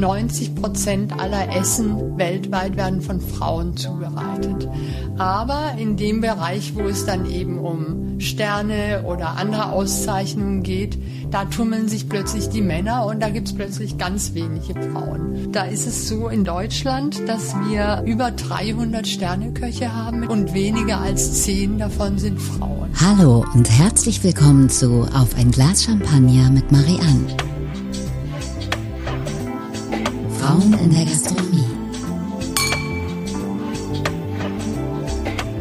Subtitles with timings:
[0.00, 4.68] 90 Prozent aller Essen weltweit werden von Frauen zubereitet.
[5.18, 10.98] Aber in dem Bereich, wo es dann eben um Sterne oder andere Auszeichnungen geht,
[11.30, 15.52] da tummeln sich plötzlich die Männer und da gibt es plötzlich ganz wenige Frauen.
[15.52, 21.44] Da ist es so in Deutschland, dass wir über 300 Sterneköche haben und weniger als
[21.44, 22.90] 10 davon sind Frauen.
[23.00, 27.49] Hallo und herzlich willkommen zu Auf ein Glas Champagner mit Marianne.
[30.50, 31.64] Frauen in der Gastronomie.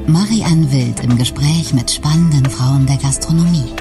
[0.07, 3.71] Marianne Wild im Gespräch mit spannenden Frauen der Gastronomie.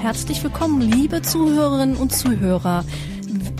[0.00, 2.84] Herzlich willkommen, liebe Zuhörerinnen und Zuhörer.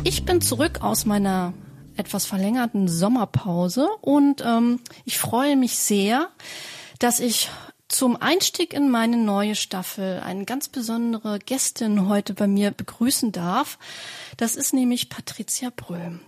[0.04, 1.52] Ich bin zurück aus meiner
[1.96, 6.28] etwas verlängerten Sommerpause und ähm, ich freue mich sehr,
[7.00, 7.50] dass ich
[7.90, 13.78] zum Einstieg in meine neue Staffel eine ganz besondere Gästin heute bei mir begrüßen darf.
[14.36, 16.20] Das ist nämlich Patricia Bröhm.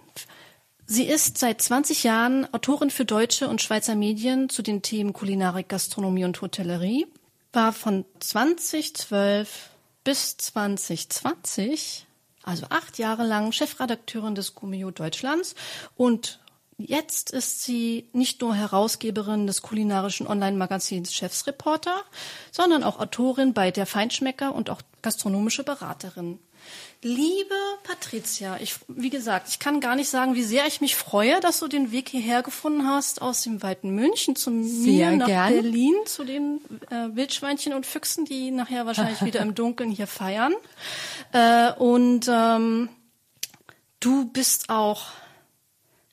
[0.87, 5.69] Sie ist seit 20 Jahren Autorin für deutsche und Schweizer Medien zu den Themen Kulinarik,
[5.69, 7.07] Gastronomie und Hotellerie,
[7.53, 9.71] war von 2012
[10.03, 12.07] bis 2020,
[12.43, 15.55] also acht Jahre lang Chefredakteurin des Gumio Deutschlands
[15.97, 16.41] und
[16.87, 22.03] Jetzt ist sie nicht nur Herausgeberin des kulinarischen Online-Magazins Chefsreporter,
[22.51, 26.39] sondern auch Autorin bei Der Feinschmecker und auch gastronomische Beraterin.
[27.05, 31.41] Liebe Patricia, ich, wie gesagt, ich kann gar nicht sagen, wie sehr ich mich freue,
[31.41, 35.53] dass du den Weg hierher gefunden hast aus dem weiten München zu mir nach gern.
[35.53, 36.61] Berlin, zu den
[36.91, 40.53] äh, Wildschweinchen und Füchsen, die nachher wahrscheinlich wieder im Dunkeln hier feiern.
[41.33, 42.89] Äh, und ähm,
[43.99, 45.07] du bist auch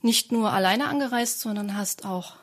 [0.02, 2.36] nicht nur alleine angereist, sondern hast auch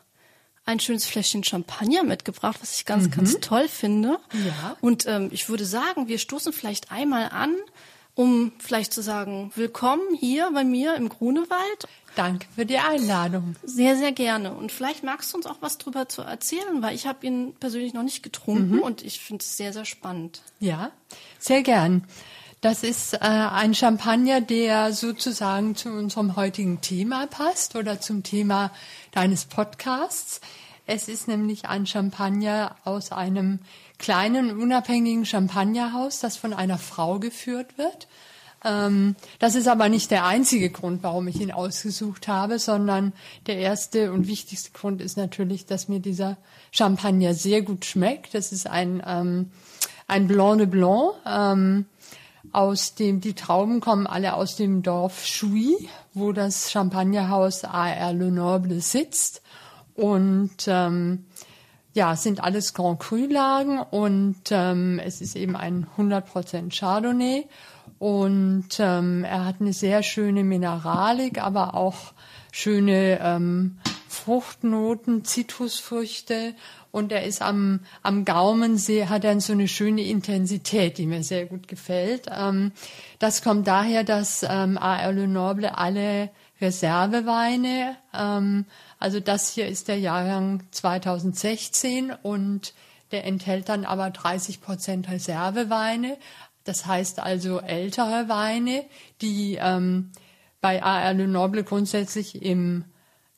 [0.64, 3.10] ein schönes Fläschchen Champagner mitgebracht, was ich ganz, mhm.
[3.12, 4.18] ganz toll finde.
[4.32, 4.76] Ja.
[4.80, 7.54] Und ähm, ich würde sagen, wir stoßen vielleicht einmal an,
[8.14, 11.86] um vielleicht zu sagen, willkommen hier bei mir im Grunewald.
[12.16, 13.56] Danke für die Einladung.
[13.62, 14.54] Sehr, sehr gerne.
[14.54, 17.92] Und vielleicht magst du uns auch was drüber zu erzählen, weil ich habe ihn persönlich
[17.92, 18.80] noch nicht getrunken mhm.
[18.80, 20.42] und ich finde es sehr, sehr spannend.
[20.58, 20.90] Ja,
[21.38, 22.04] sehr gern.
[22.62, 28.72] Das ist äh, ein Champagner, der sozusagen zu unserem heutigen Thema passt oder zum Thema
[29.12, 30.40] deines Podcasts.
[30.86, 33.58] Es ist nämlich ein Champagner aus einem
[33.98, 38.08] kleinen, unabhängigen Champagnerhaus, das von einer Frau geführt wird.
[38.64, 43.12] Ähm, das ist aber nicht der einzige Grund, warum ich ihn ausgesucht habe, sondern
[43.46, 46.38] der erste und wichtigste Grund ist natürlich, dass mir dieser
[46.72, 48.32] Champagner sehr gut schmeckt.
[48.34, 49.50] Das ist ein, ähm,
[50.08, 51.12] ein Blanc de Blanc.
[51.26, 51.84] Ähm,
[52.56, 55.76] aus dem, die Trauben kommen alle aus dem Dorf Chouy,
[56.14, 59.42] wo das Champagnerhaus AR Le Noble sitzt.
[59.94, 61.26] Und ähm,
[61.92, 67.46] ja, sind alles Grand Cru-Lagen und ähm, es ist eben ein 100% Chardonnay.
[67.98, 72.14] Und ähm, er hat eine sehr schöne Mineralik, aber auch
[72.52, 73.78] schöne ähm,
[74.08, 76.54] Fruchtnoten, Zitrusfrüchte
[76.96, 81.22] und er ist am, am Gaumen sehr, hat dann so eine schöne Intensität, die mir
[81.22, 82.26] sehr gut gefällt.
[82.34, 82.72] Ähm,
[83.18, 85.12] das kommt daher, dass ähm, A.R.
[85.12, 88.64] Le Noble alle Reserveweine, ähm,
[88.98, 92.72] also das hier ist der Jahrgang 2016 und
[93.12, 96.16] der enthält dann aber 30 Prozent Reserveweine.
[96.64, 98.86] Das heißt also ältere Weine,
[99.20, 100.12] die ähm,
[100.62, 101.12] bei A.R.
[101.12, 102.86] Le Noble grundsätzlich im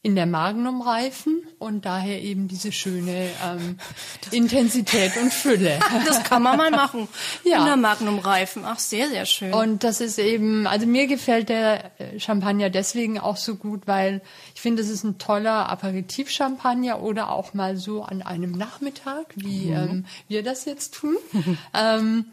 [0.00, 3.78] in der Magnum reifen und daher eben diese schöne ähm,
[4.31, 5.81] Intensität und Fülle.
[6.06, 7.09] das kann man mal machen.
[7.44, 7.59] Ja.
[7.59, 8.62] In der Magnum reifen.
[8.64, 9.53] Ach, sehr, sehr schön.
[9.53, 14.22] Und das ist eben, also mir gefällt der äh, Champagner deswegen auch so gut, weil
[14.54, 19.66] ich finde, es ist ein toller Aperitif-Champagner oder auch mal so an einem Nachmittag, wie
[19.66, 19.76] mhm.
[19.76, 21.16] ähm, wir das jetzt tun.
[21.75, 22.26] ähm,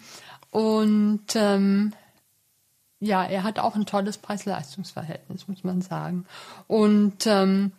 [0.52, 1.94] und ähm,
[3.00, 6.26] ja, er hat auch ein tolles Preis-Leistungs-Verhältnis, muss man sagen.
[6.68, 7.72] Und ähm,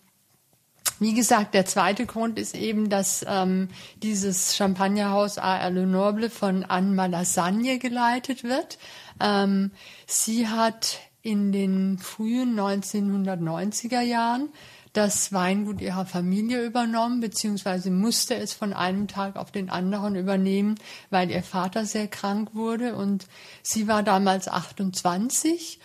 [0.98, 3.68] wie gesagt, der zweite Grund ist eben, dass ähm,
[4.02, 5.70] dieses Champagnerhaus A.R.
[5.70, 8.78] Le Noble von Anne Malassagne geleitet wird.
[9.20, 9.72] Ähm,
[10.06, 14.48] sie hat in den frühen 1990er Jahren
[14.96, 20.76] das Weingut ihrer Familie übernommen, beziehungsweise musste es von einem Tag auf den anderen übernehmen,
[21.10, 22.96] weil ihr Vater sehr krank wurde.
[22.96, 23.26] Und
[23.62, 25.80] sie war damals 28,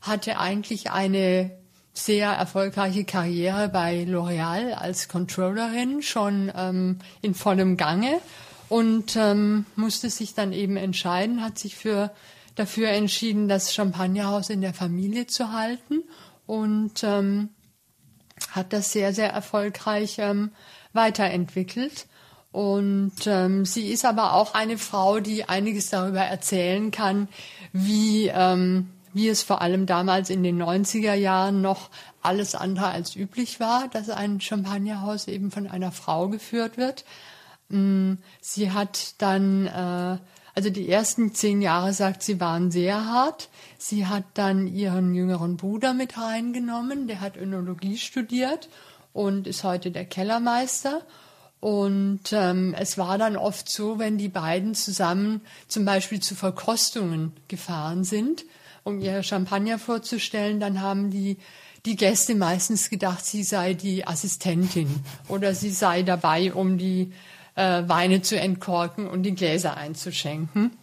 [0.00, 1.52] hatte eigentlich eine
[1.94, 8.20] sehr erfolgreiche Karriere bei L'Oréal als Controllerin schon ähm, in vollem Gange
[8.68, 12.10] und ähm, musste sich dann eben entscheiden, hat sich für
[12.56, 16.02] dafür entschieden, das Champagnerhaus in der Familie zu halten.
[16.46, 17.50] Und ähm,
[18.52, 20.50] hat das sehr, sehr erfolgreich ähm,
[20.92, 22.06] weiterentwickelt.
[22.52, 27.28] Und ähm, sie ist aber auch eine Frau, die einiges darüber erzählen kann,
[27.72, 31.90] wie, ähm, wie es vor allem damals in den 90er Jahren noch
[32.22, 37.04] alles andere als üblich war, dass ein Champagnerhaus eben von einer Frau geführt wird.
[37.68, 40.18] Mm, sie hat dann, äh,
[40.56, 43.50] also die ersten zehn Jahre, sagt sie, waren sehr hart.
[43.76, 48.70] Sie hat dann ihren jüngeren Bruder mit reingenommen, der hat Önologie studiert
[49.12, 51.02] und ist heute der Kellermeister.
[51.60, 57.32] Und ähm, es war dann oft so, wenn die beiden zusammen zum Beispiel zu Verkostungen
[57.48, 58.46] gefahren sind,
[58.82, 61.36] um ihr Champagner vorzustellen, dann haben die
[61.84, 64.88] die Gäste meistens gedacht, sie sei die Assistentin
[65.28, 67.12] oder sie sei dabei, um die
[67.56, 70.76] äh, Weine zu entkorken und die Gläser einzuschenken.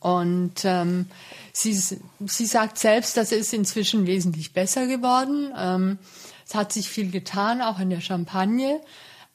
[0.00, 1.06] Und ähm,
[1.52, 5.52] sie, sie sagt selbst, das ist inzwischen wesentlich besser geworden.
[5.56, 5.98] Ähm,
[6.46, 8.80] es hat sich viel getan, auch in der Champagne.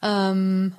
[0.01, 0.73] Ähm,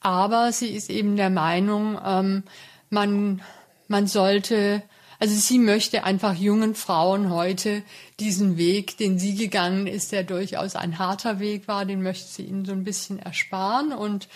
[0.00, 2.42] aber sie ist eben der Meinung, ähm,
[2.90, 3.42] man,
[3.88, 4.82] man sollte,
[5.18, 7.82] also sie möchte einfach jungen Frauen heute
[8.20, 12.42] diesen Weg, den sie gegangen ist, der durchaus ein harter Weg war, den möchte sie
[12.42, 14.28] ihnen so ein bisschen ersparen und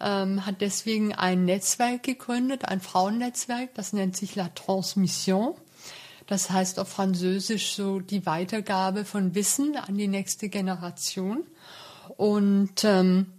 [0.00, 5.54] ähm, hat deswegen ein Netzwerk gegründet, ein Frauennetzwerk, das nennt sich La Transmission.
[6.26, 11.44] Das heißt auf Französisch so die Weitergabe von Wissen an die nächste Generation.
[12.18, 13.32] Und ähm,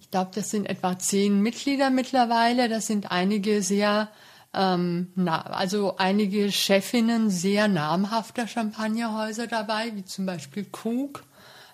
[0.00, 2.68] ich glaube, das sind etwa zehn Mitglieder mittlerweile.
[2.68, 4.10] Das sind einige sehr,
[4.54, 11.24] ähm, na, also einige Chefinnen sehr namhafter Champagnerhäuser dabei, wie zum Beispiel Krug,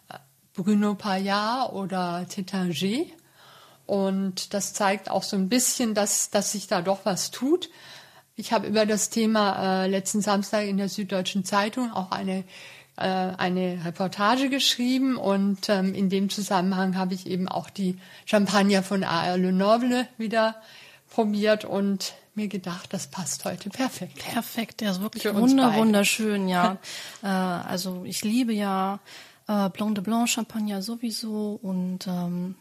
[0.08, 0.14] äh,
[0.54, 3.12] Bruno Payard oder Tétinger.
[3.92, 7.68] Und das zeigt auch so ein bisschen, dass, dass sich da doch was tut.
[8.36, 12.44] Ich habe über das Thema äh, letzten Samstag in der Süddeutschen Zeitung auch eine
[12.96, 18.82] äh, eine Reportage geschrieben und ähm, in dem Zusammenhang habe ich eben auch die Champagner
[18.82, 19.36] von A.R.
[19.36, 20.56] Le Noble wieder
[21.10, 24.24] probiert und mir gedacht, das passt heute perfekt.
[24.24, 26.78] Perfekt, der ist wirklich wunder, wunderschön, ja.
[27.22, 29.00] äh, also ich liebe ja
[29.48, 32.54] äh, Blanc de Blanc Champagner sowieso und ähm,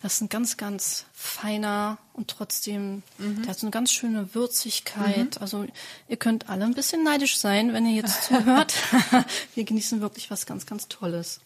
[0.00, 3.42] das ist ein ganz, ganz feiner und trotzdem, mhm.
[3.42, 5.34] der hat so eine ganz schöne Würzigkeit.
[5.34, 5.40] Mhm.
[5.42, 5.66] Also
[6.06, 8.74] ihr könnt alle ein bisschen neidisch sein, wenn ihr jetzt zuhört.
[9.54, 11.40] Wir genießen wirklich was ganz, ganz Tolles.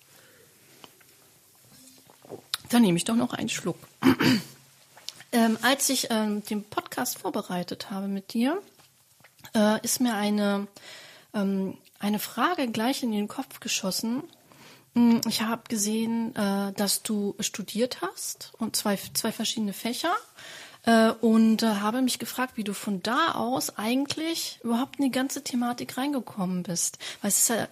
[2.68, 3.78] Dann nehme ich doch noch einen Schluck.
[5.32, 8.60] ähm, als ich ähm, den Podcast vorbereitet habe mit dir,
[9.54, 10.66] äh, ist mir eine,
[11.32, 14.22] ähm, eine Frage gleich in den Kopf geschossen,
[15.26, 20.14] ich habe gesehen, äh, dass du studiert hast und zwei, zwei verschiedene Fächer
[20.84, 25.10] äh, und äh, habe mich gefragt, wie du von da aus eigentlich überhaupt in die
[25.10, 26.98] ganze Thematik reingekommen bist.
[27.22, 27.68] Weil es ist ja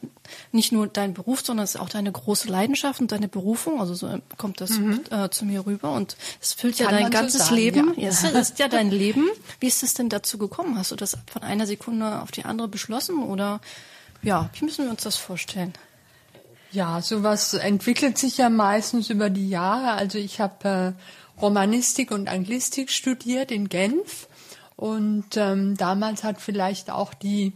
[0.53, 3.81] nicht nur dein Beruf, sondern es ist auch deine große Leidenschaft und deine Berufung.
[3.81, 5.03] Also so kommt das mhm.
[5.31, 8.01] zu mir rüber und es füllt ja dein ganzes so sagen, Leben.
[8.01, 8.09] Ja.
[8.09, 9.29] es ist ja dein Leben.
[9.59, 10.79] Wie ist es denn dazu gekommen?
[10.79, 13.61] Hast du das von einer Sekunde auf die andere beschlossen oder
[14.23, 15.75] ja, wie müssen wir uns das vorstellen?
[16.73, 19.93] Ja, sowas entwickelt sich ja meistens über die Jahre.
[19.93, 20.95] Also ich habe
[21.39, 24.29] äh, Romanistik und Anglistik studiert in Genf
[24.77, 27.53] und ähm, damals hat vielleicht auch die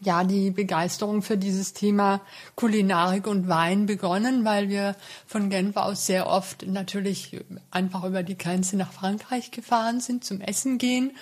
[0.00, 2.20] ja die Begeisterung für dieses Thema
[2.56, 4.96] Kulinarik und Wein begonnen, weil wir
[5.26, 7.40] von Genf aus sehr oft natürlich
[7.70, 11.12] einfach über die Grenze nach Frankreich gefahren sind zum Essen gehen.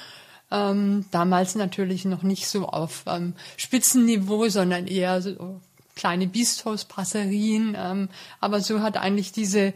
[0.50, 5.60] Ähm, damals natürlich noch nicht so auf ähm, Spitzenniveau, sondern eher so
[5.94, 7.77] kleine Bistros, Brasserien.
[7.79, 8.08] Ähm,
[8.41, 9.75] aber so hat eigentlich diese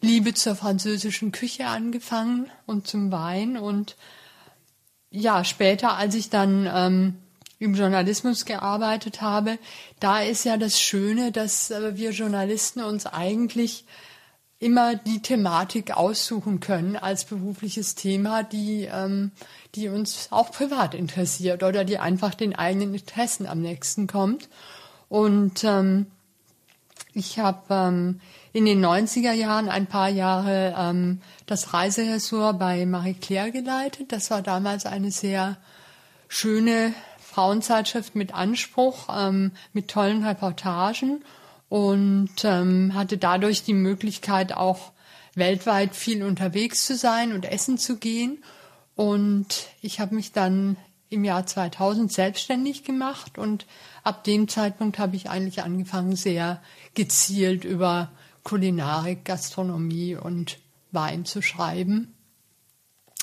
[0.00, 3.56] Liebe zur französischen Küche angefangen und zum Wein.
[3.56, 3.96] Und
[5.10, 7.14] ja, später, als ich dann ähm,
[7.58, 9.58] im Journalismus gearbeitet habe,
[10.00, 13.84] da ist ja das Schöne, dass äh, wir Journalisten uns eigentlich
[14.58, 19.32] immer die Thematik aussuchen können als berufliches Thema, die, ähm,
[19.74, 24.48] die uns auch privat interessiert oder die einfach den eigenen Interessen am nächsten kommt.
[25.08, 26.06] Und ähm,
[27.14, 28.20] ich habe ähm,
[28.52, 34.12] in den 90er Jahren ein paar Jahre ähm, das Reiseressort bei Marie Claire geleitet.
[34.12, 35.56] Das war damals eine sehr
[36.28, 41.22] schöne Frauenzeitschrift mit Anspruch, ähm, mit tollen Reportagen
[41.68, 44.92] und ähm, hatte dadurch die Möglichkeit auch
[45.34, 48.42] weltweit viel unterwegs zu sein und essen zu gehen.
[48.94, 50.76] Und ich habe mich dann
[51.08, 53.66] im Jahr 2000 selbstständig gemacht und
[54.06, 56.62] ab dem Zeitpunkt habe ich eigentlich angefangen, sehr
[56.94, 58.12] gezielt über
[58.44, 60.58] Kulinarik, Gastronomie und
[60.92, 62.14] Wein zu schreiben.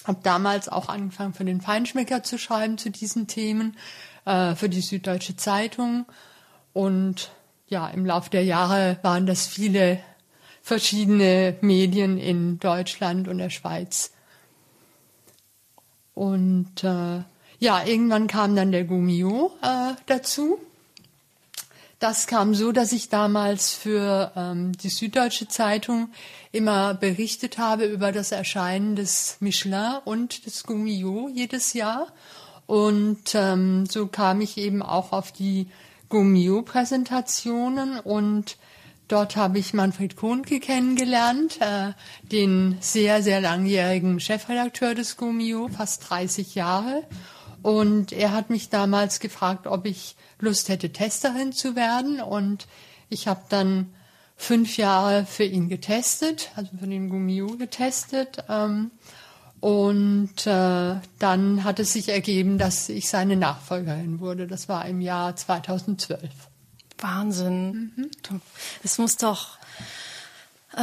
[0.03, 3.77] Habe damals auch angefangen, für den Feinschmecker zu schreiben zu diesen Themen,
[4.25, 6.05] äh, für die Süddeutsche Zeitung.
[6.73, 7.31] Und
[7.67, 9.99] ja, im Laufe der Jahre waren das viele
[10.61, 14.11] verschiedene Medien in Deutschland und der Schweiz.
[16.13, 17.23] Und äh,
[17.59, 20.59] ja, irgendwann kam dann der Gummio äh, dazu.
[22.03, 26.09] Das kam so, dass ich damals für ähm, die Süddeutsche Zeitung
[26.51, 32.07] immer berichtet habe über das Erscheinen des Michelin und des Gummio jedes Jahr.
[32.65, 35.67] Und ähm, so kam ich eben auch auf die
[36.09, 38.57] Gummio-Präsentationen und
[39.07, 41.93] dort habe ich Manfred Kohnke kennengelernt, äh,
[42.29, 47.03] den sehr, sehr langjährigen Chefredakteur des Gummio, fast 30 Jahre.
[47.63, 52.21] Und er hat mich damals gefragt, ob ich Lust hätte, Testerin zu werden.
[52.21, 52.67] Und
[53.09, 53.93] ich habe dann
[54.35, 58.43] fünf Jahre für ihn getestet, also für den Gummio getestet.
[58.49, 58.91] Ähm,
[59.61, 64.45] und äh, dann hat es sich ergeben, dass ich seine Nachfolgerin wurde.
[64.45, 66.29] Das war im Jahr 2012.
[66.99, 67.93] Wahnsinn.
[67.95, 68.41] Mhm.
[68.83, 69.57] Es muss doch
[70.75, 70.81] äh,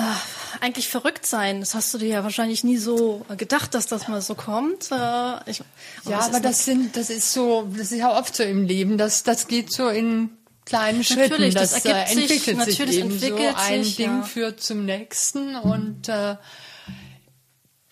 [0.60, 1.60] eigentlich verrückt sein.
[1.60, 4.90] Das hast du dir ja wahrscheinlich nie so gedacht, dass das mal so kommt.
[4.92, 5.62] Äh, ich,
[6.08, 8.98] ja, aber das sind, das ist so, das ist ja oft so im Leben.
[8.98, 10.30] Das, das geht so in
[10.64, 11.30] kleinen Schritten.
[11.30, 13.72] Natürlich, das, das ergibt äh, entwickelt sich, natürlich sich eben entwickelt so.
[13.72, 14.22] Ein sich, Ding ja.
[14.22, 16.36] führt zum nächsten und äh,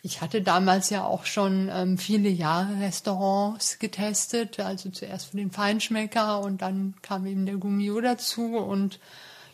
[0.02, 5.50] ich hatte damals ja auch schon ähm, viele Jahre Restaurants getestet, also zuerst für den
[5.50, 9.00] Feinschmecker und dann kam eben der Gummio dazu und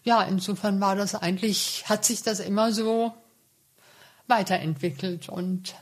[0.05, 3.15] ja, insofern war das eigentlich, hat sich das immer so
[4.27, 5.75] weiterentwickelt und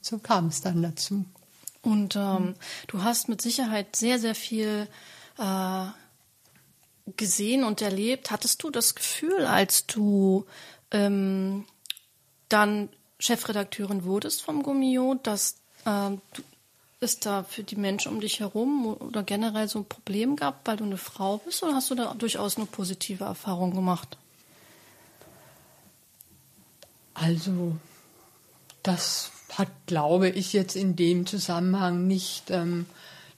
[0.00, 1.24] so kam es dann dazu.
[1.82, 2.54] Und ähm,
[2.86, 4.86] du hast mit Sicherheit sehr, sehr viel
[5.38, 5.86] äh,
[7.16, 8.30] gesehen und erlebt.
[8.30, 10.44] Hattest du das Gefühl, als du
[10.90, 11.64] ähm,
[12.48, 16.42] dann Chefredakteurin wurdest vom Gummio, dass du,
[17.00, 20.76] es da für die Menschen um dich herum oder generell so ein Problem gab, weil
[20.76, 24.16] du eine Frau bist, oder hast du da durchaus eine positive Erfahrung gemacht?
[27.14, 27.76] Also,
[28.82, 32.86] das hat, glaube ich, jetzt in dem Zusammenhang nicht, ähm,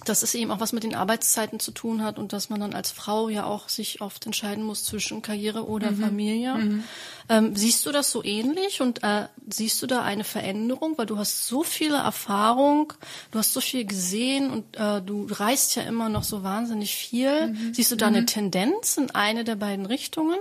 [0.09, 2.73] dass es eben auch was mit den Arbeitszeiten zu tun hat und dass man dann
[2.73, 6.01] als Frau ja auch sich oft entscheiden muss zwischen Karriere oder Mhm.
[6.01, 6.81] Familie.
[7.29, 11.17] Ähm, siehst du das so ähnlich und äh, siehst du da eine Veränderung, weil du
[11.17, 12.91] hast so viele Erfahrung,
[13.31, 17.47] du hast so viel gesehen und äh, du reist ja immer noch so wahnsinnig viel.
[17.47, 17.73] Mhm.
[17.73, 20.39] Siehst du da eine Tendenz in eine der beiden Richtungen?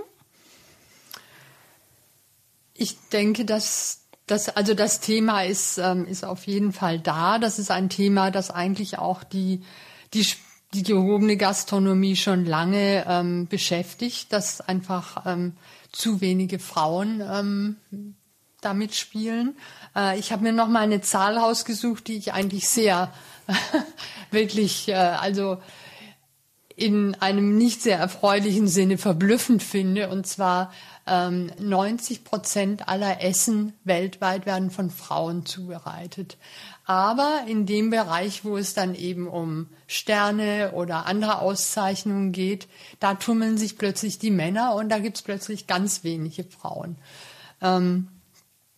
[2.73, 7.39] Ich denke, dass das, also das Thema ist, ähm, ist auf jeden Fall da.
[7.39, 9.61] Das ist ein Thema, das eigentlich auch die,
[10.13, 10.27] die,
[10.73, 15.53] die gehobene Gastronomie schon lange ähm, beschäftigt, dass einfach ähm,
[15.91, 18.15] zu wenige Frauen ähm,
[18.61, 19.57] damit spielen.
[19.95, 23.11] Äh, ich habe mir noch mal eine Zahl rausgesucht, die ich eigentlich sehr
[24.31, 25.57] wirklich, äh, also
[26.79, 30.09] in einem nicht sehr erfreulichen Sinne verblüffend finde.
[30.09, 30.71] Und zwar
[31.05, 36.37] ähm, 90 Prozent aller Essen weltweit werden von Frauen zubereitet.
[36.85, 42.67] Aber in dem Bereich, wo es dann eben um Sterne oder andere Auszeichnungen geht,
[42.99, 46.95] da tummeln sich plötzlich die Männer und da gibt's plötzlich ganz wenige Frauen.
[47.61, 48.07] Ähm,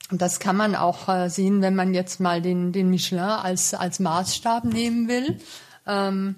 [0.09, 3.73] und das kann man auch äh, sehen, wenn man jetzt mal den, den Michelin als,
[3.73, 5.39] als Maßstab nehmen will.
[5.87, 6.35] Ähm,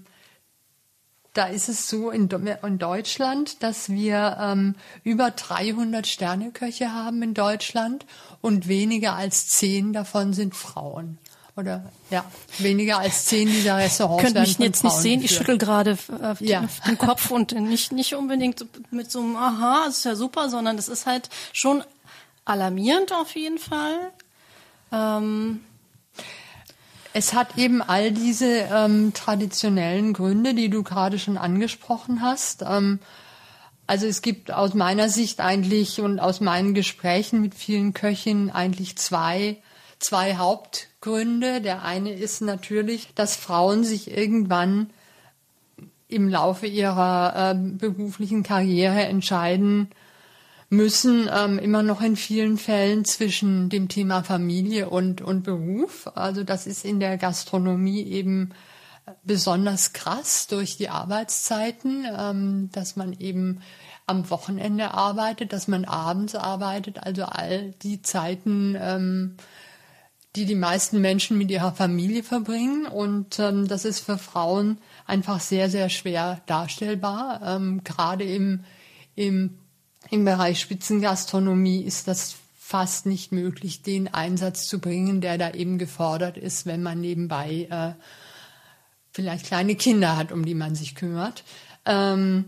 [1.33, 7.33] da ist es so in, in Deutschland, dass wir ähm, über 300 Sterneköche haben in
[7.33, 8.05] Deutschland
[8.41, 11.17] und weniger als zehn davon sind Frauen.
[11.55, 12.25] Oder ja,
[12.57, 14.23] weniger als zehn dieser Restaurants.
[14.23, 15.31] Könnt mich jetzt Frauen nicht sehen, geführt.
[15.31, 16.67] ich schüttel gerade äh, Ja.
[16.87, 20.77] den Kopf und nicht, nicht unbedingt mit so einem Aha, das ist ja super, sondern
[20.77, 21.83] das ist halt schon
[22.45, 24.11] alarmierend auf jeden Fall.
[24.91, 25.61] Ähm,
[27.13, 32.63] Es hat eben all diese ähm, traditionellen Gründe, die du gerade schon angesprochen hast.
[32.67, 32.99] Ähm,
[33.85, 38.97] also es gibt aus meiner Sicht eigentlich und aus meinen Gesprächen mit vielen Köchinnen eigentlich
[38.97, 39.57] zwei,
[39.99, 41.61] zwei Hauptgründe.
[41.61, 44.89] Der eine ist natürlich, dass Frauen sich irgendwann
[46.07, 49.89] im Laufe ihrer ähm, beruflichen Karriere entscheiden
[50.75, 56.09] müssen, ähm, immer noch in vielen Fällen zwischen dem Thema Familie und, und Beruf.
[56.15, 58.51] Also das ist in der Gastronomie eben
[59.23, 63.61] besonders krass durch die Arbeitszeiten, ähm, dass man eben
[64.05, 69.37] am Wochenende arbeitet, dass man abends arbeitet, also all die Zeiten, ähm,
[70.35, 72.85] die die meisten Menschen mit ihrer Familie verbringen.
[72.85, 77.41] Und ähm, das ist für Frauen einfach sehr, sehr schwer darstellbar.
[77.45, 78.63] Ähm, gerade im,
[79.15, 79.59] im,
[80.13, 85.79] im Bereich Spitzengastronomie ist das fast nicht möglich, den Einsatz zu bringen, der da eben
[85.79, 87.93] gefordert ist, wenn man nebenbei äh,
[89.11, 91.43] vielleicht kleine Kinder hat, um die man sich kümmert.
[91.85, 92.45] Ähm,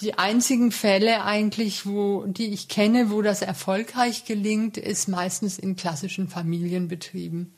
[0.00, 5.74] die einzigen Fälle eigentlich, wo, die ich kenne, wo das erfolgreich gelingt, ist meistens in
[5.74, 7.54] klassischen Familienbetrieben.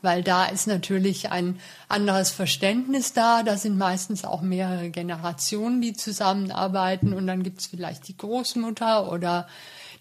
[0.00, 3.42] Weil da ist natürlich ein anderes Verständnis da.
[3.42, 7.12] Da sind meistens auch mehrere Generationen, die zusammenarbeiten.
[7.12, 9.46] Und dann gibt's vielleicht die Großmutter oder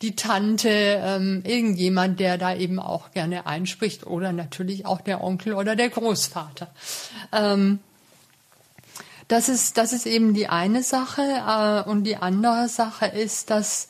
[0.02, 4.08] die Tante, ähm, irgendjemand, der da eben auch gerne einspricht.
[4.08, 6.70] Oder natürlich auch der Onkel oder der Großvater.
[7.34, 7.80] Ähm,
[9.28, 11.22] das ist, das ist eben die eine Sache.
[11.22, 13.90] Äh, und die andere Sache ist, dass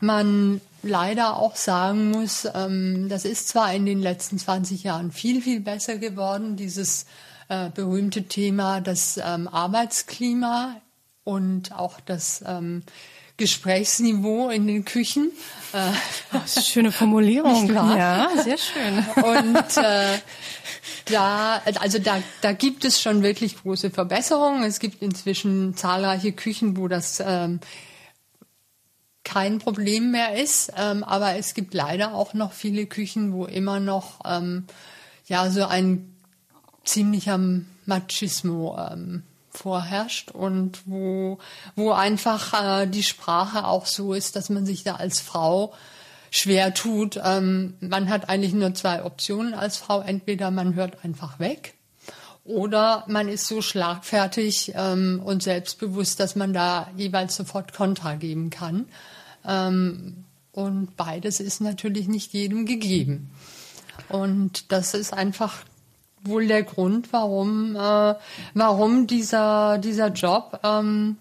[0.00, 5.42] man leider auch sagen muss, ähm, das ist zwar in den letzten 20 Jahren viel,
[5.42, 7.06] viel besser geworden, dieses
[7.48, 10.80] äh, berühmte Thema, das ähm, Arbeitsklima
[11.24, 12.82] und auch das ähm,
[13.36, 15.30] Gesprächsniveau in den Küchen.
[15.72, 15.90] Äh,
[16.32, 17.70] das ist eine schöne Formulierung.
[17.96, 19.04] Ja, sehr schön.
[19.22, 20.18] und äh,
[21.06, 24.64] da, also da, da gibt es schon wirklich große Verbesserungen.
[24.64, 27.60] Es gibt inzwischen zahlreiche Küchen, wo das ähm,
[29.26, 30.72] kein Problem mehr ist.
[30.76, 34.66] Ähm, aber es gibt leider auch noch viele Küchen, wo immer noch ähm,
[35.26, 36.14] ja so ein
[36.84, 37.38] ziemlicher
[37.84, 41.38] Machismo ähm, vorherrscht und wo,
[41.74, 45.74] wo einfach äh, die Sprache auch so ist, dass man sich da als Frau
[46.30, 47.20] schwer tut.
[47.22, 50.00] Ähm, man hat eigentlich nur zwei Optionen als Frau.
[50.02, 51.74] Entweder man hört einfach weg
[52.44, 58.50] oder man ist so schlagfertig ähm, und selbstbewusst, dass man da jeweils sofort Kontra geben
[58.50, 58.86] kann.
[59.46, 63.30] Ähm, und beides ist natürlich nicht jedem gegeben.
[64.08, 65.64] Und das ist einfach
[66.22, 68.14] wohl der Grund, warum, äh,
[68.54, 71.18] warum dieser, dieser Job ähm,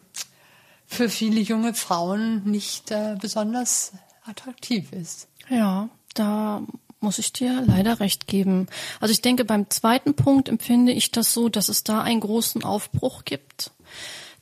[0.87, 3.91] für viele junge Frauen nicht äh, besonders
[4.25, 5.27] attraktiv ist.
[5.49, 6.63] Ja, da
[6.99, 8.67] muss ich dir leider recht geben.
[8.99, 12.63] Also ich denke, beim zweiten Punkt empfinde ich das so, dass es da einen großen
[12.63, 13.71] Aufbruch gibt.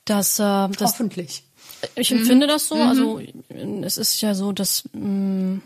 [0.04, 1.44] Dass, äh, dass Hoffentlich.
[1.96, 2.76] Ich empfinde das so.
[2.76, 5.60] Also es ist ja so, dass mh,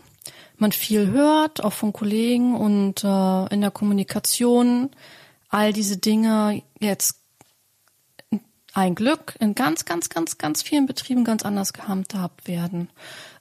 [0.57, 4.89] man viel hört, auch von Kollegen und äh, in der Kommunikation
[5.49, 7.17] all diese Dinge jetzt
[8.73, 12.89] ein Glück in ganz, ganz, ganz, ganz vielen Betrieben ganz anders gehandhabt werden.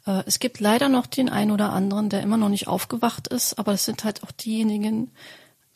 [0.07, 3.59] Äh, Es gibt leider noch den einen oder anderen, der immer noch nicht aufgewacht ist,
[3.59, 5.11] aber es sind halt auch diejenigen,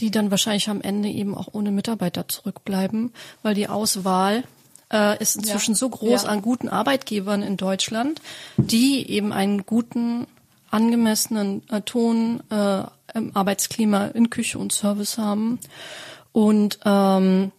[0.01, 3.13] die dann wahrscheinlich am Ende eben auch ohne Mitarbeiter zurückbleiben,
[3.43, 4.45] weil die Auswahl
[4.93, 5.79] äh, ist inzwischen Ja.
[5.79, 6.29] so groß Ja.
[6.29, 8.21] an guten Arbeitgebern in Deutschland,
[8.57, 10.27] die eben einen guten,
[10.71, 15.59] angemessenen äh, Ton äh, im Arbeitsklima in Küche und Service haben
[16.33, 17.53] und ähm,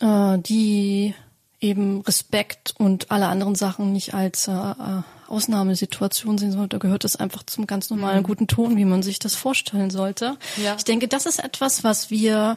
[0.00, 1.14] äh, die
[1.60, 7.04] eben Respekt und alle anderen Sachen nicht als äh, äh, Ausnahmesituation sehen, sondern da gehört
[7.04, 10.36] es einfach zum ganz normalen guten Ton, wie man sich das vorstellen sollte.
[10.62, 10.74] Ja.
[10.76, 12.56] Ich denke, das ist etwas, was wir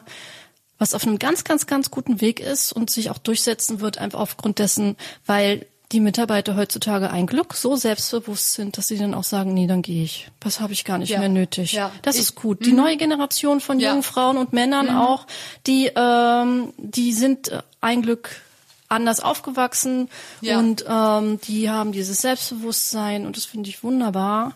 [0.82, 4.18] was auf einem ganz, ganz, ganz guten Weg ist und sich auch durchsetzen wird, einfach
[4.18, 9.22] aufgrund dessen, weil die Mitarbeiter heutzutage ein Glück so selbstbewusst sind, dass sie dann auch
[9.24, 10.28] sagen, nee, dann gehe ich.
[10.40, 11.20] Das habe ich gar nicht Ja.
[11.20, 11.72] mehr nötig.
[11.72, 11.92] Ja.
[12.02, 12.66] Das Ich- ist gut.
[12.66, 13.90] Die neue Generation von Ja.
[13.90, 15.26] jungen Frauen und Männern auch,
[15.68, 18.40] die, ähm, die sind äh, ein Glück
[18.88, 20.08] anders aufgewachsen
[20.40, 20.58] Ja.
[20.58, 24.54] und ähm, die haben dieses Selbstbewusstsein und das finde ich wunderbar.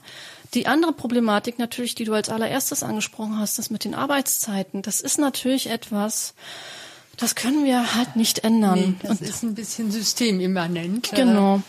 [0.55, 5.01] Die andere Problematik natürlich, die du als allererstes angesprochen hast, das mit den Arbeitszeiten, das
[5.01, 6.35] ist natürlich etwas,
[7.17, 8.79] Das können wir halt nicht ändern.
[8.79, 11.11] Nee, das Und ist ein bisschen systemimmanent.
[11.15, 11.63] Genau.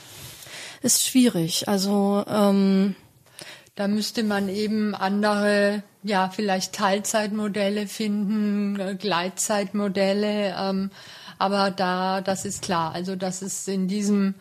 [0.81, 1.67] Ist schwierig.
[1.67, 2.95] Also ähm,
[3.75, 10.55] da müsste man eben andere, ja, vielleicht Teilzeitmodelle finden, äh, Gleitzeitmodelle.
[10.59, 10.91] Ähm,
[11.39, 12.93] aber da, das ist klar.
[12.93, 14.35] Also das ist in diesem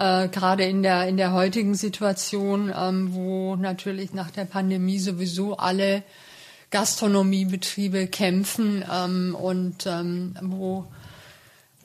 [0.00, 5.58] äh, gerade in der in der heutigen Situation, ähm, wo natürlich nach der Pandemie sowieso
[5.58, 6.02] alle
[6.70, 10.86] Gastronomiebetriebe kämpfen ähm, und ähm, wo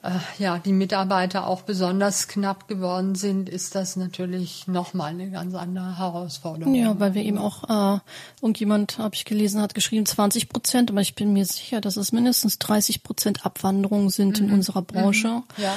[0.02, 5.54] äh, ja die Mitarbeiter auch besonders knapp geworden sind, ist das natürlich nochmal eine ganz
[5.54, 6.74] andere Herausforderung.
[6.74, 8.00] Ja, weil wir eben auch, äh,
[8.40, 12.12] irgendjemand, habe ich gelesen, hat geschrieben 20 Prozent, aber ich bin mir sicher, dass es
[12.12, 14.48] mindestens 30 Prozent Abwanderungen sind mhm.
[14.48, 15.28] in unserer Branche.
[15.28, 15.62] Mhm.
[15.62, 15.74] Ja.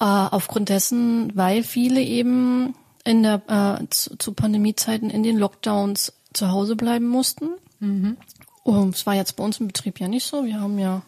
[0.00, 6.14] Äh, aufgrund dessen, weil viele eben in der äh, zu, zu Pandemiezeiten in den Lockdowns
[6.32, 7.50] zu Hause bleiben mussten.
[7.80, 8.16] Mhm.
[8.62, 10.44] Und es war jetzt bei uns im Betrieb ja nicht so.
[10.46, 11.02] Wir haben ja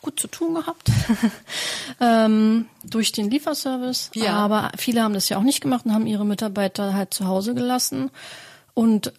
[0.00, 0.90] gut zu tun gehabt
[2.00, 4.10] ähm, durch den Lieferservice.
[4.14, 4.32] Ja.
[4.36, 7.54] Aber viele haben das ja auch nicht gemacht und haben ihre Mitarbeiter halt zu Hause
[7.54, 8.10] gelassen.
[8.72, 9.12] Und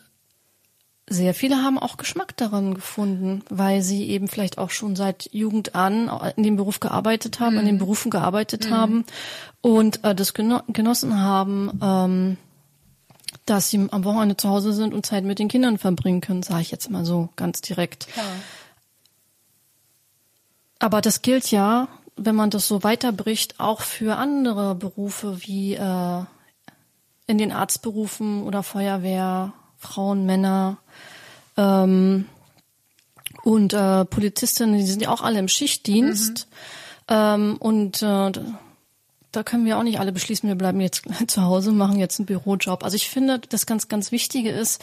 [1.08, 5.76] sehr viele haben auch Geschmack daran gefunden, weil sie eben vielleicht auch schon seit Jugend
[5.76, 7.60] an in dem Beruf gearbeitet haben, mhm.
[7.60, 8.74] in den Berufen gearbeitet mhm.
[8.74, 9.06] haben
[9.62, 12.38] und äh, das genossen haben, ähm,
[13.46, 16.62] dass sie am Wochenende zu Hause sind und Zeit mit den Kindern verbringen können, sage
[16.62, 18.08] ich jetzt mal so ganz direkt.
[18.16, 18.24] Ja.
[20.80, 26.24] Aber das gilt ja, wenn man das so weiterbricht, auch für andere Berufe wie äh,
[27.28, 30.78] in den Arztberufen oder Feuerwehr, Frauen, Männer
[31.58, 32.26] ähm,
[33.44, 36.48] und äh, Polizistinnen, die sind ja auch alle im Schichtdienst.
[36.50, 37.16] Mhm.
[37.16, 38.32] Ähm, und äh,
[39.32, 42.26] da können wir auch nicht alle beschließen, wir bleiben jetzt zu Hause, machen jetzt einen
[42.26, 42.84] Bürojob.
[42.84, 44.82] Also ich finde, das ganz, ganz Wichtige ist,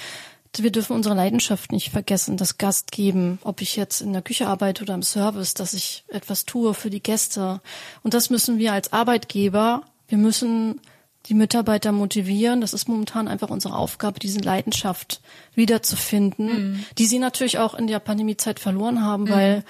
[0.54, 4.48] wir dürfen unsere Leidenschaft nicht vergessen, das Gast geben, ob ich jetzt in der Küche
[4.48, 7.62] arbeite oder im Service, dass ich etwas tue für die Gäste.
[8.02, 10.80] Und das müssen wir als Arbeitgeber, wir müssen
[11.26, 12.60] die Mitarbeiter motivieren.
[12.60, 15.20] Das ist momentan einfach unsere Aufgabe, diese Leidenschaft
[15.54, 16.84] wiederzufinden, mhm.
[16.98, 19.30] die sie natürlich auch in der Pandemiezeit verloren haben, mhm.
[19.30, 19.64] weil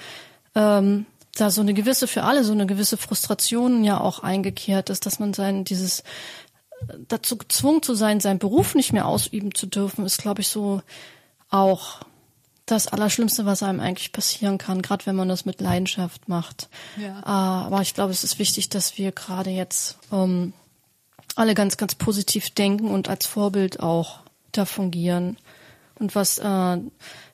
[0.55, 5.05] ähm, da so eine gewisse für alle so eine gewisse Frustration ja auch eingekehrt ist,
[5.05, 6.03] dass man sein dieses
[7.07, 10.81] dazu gezwungen zu sein, seinen Beruf nicht mehr ausüben zu dürfen, ist, glaube ich, so
[11.49, 12.01] auch
[12.65, 16.69] das Allerschlimmste, was einem eigentlich passieren kann, gerade wenn man das mit Leidenschaft macht.
[16.97, 17.19] Ja.
[17.19, 20.53] Äh, aber ich glaube, es ist wichtig, dass wir gerade jetzt ähm,
[21.35, 24.19] alle ganz, ganz positiv denken und als Vorbild auch
[24.51, 25.37] da fungieren.
[25.95, 26.77] Und was äh,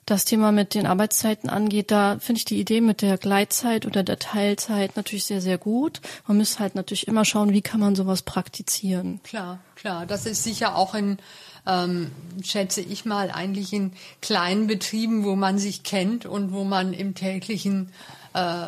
[0.06, 4.02] das Thema mit den Arbeitszeiten angeht, da finde ich die Idee mit der Gleitzeit oder
[4.02, 6.00] der Teilzeit natürlich sehr, sehr gut.
[6.26, 9.20] Man müsste halt natürlich immer schauen, wie kann man sowas praktizieren.
[9.22, 10.06] Klar, klar.
[10.06, 11.18] Das ist sicher auch in,
[11.66, 12.10] ähm,
[12.42, 17.14] schätze ich mal, eigentlich in kleinen Betrieben, wo man sich kennt und wo man im
[17.14, 17.92] täglichen
[18.34, 18.66] äh,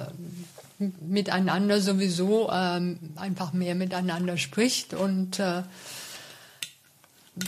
[1.00, 5.62] miteinander sowieso ähm, einfach mehr miteinander spricht und äh,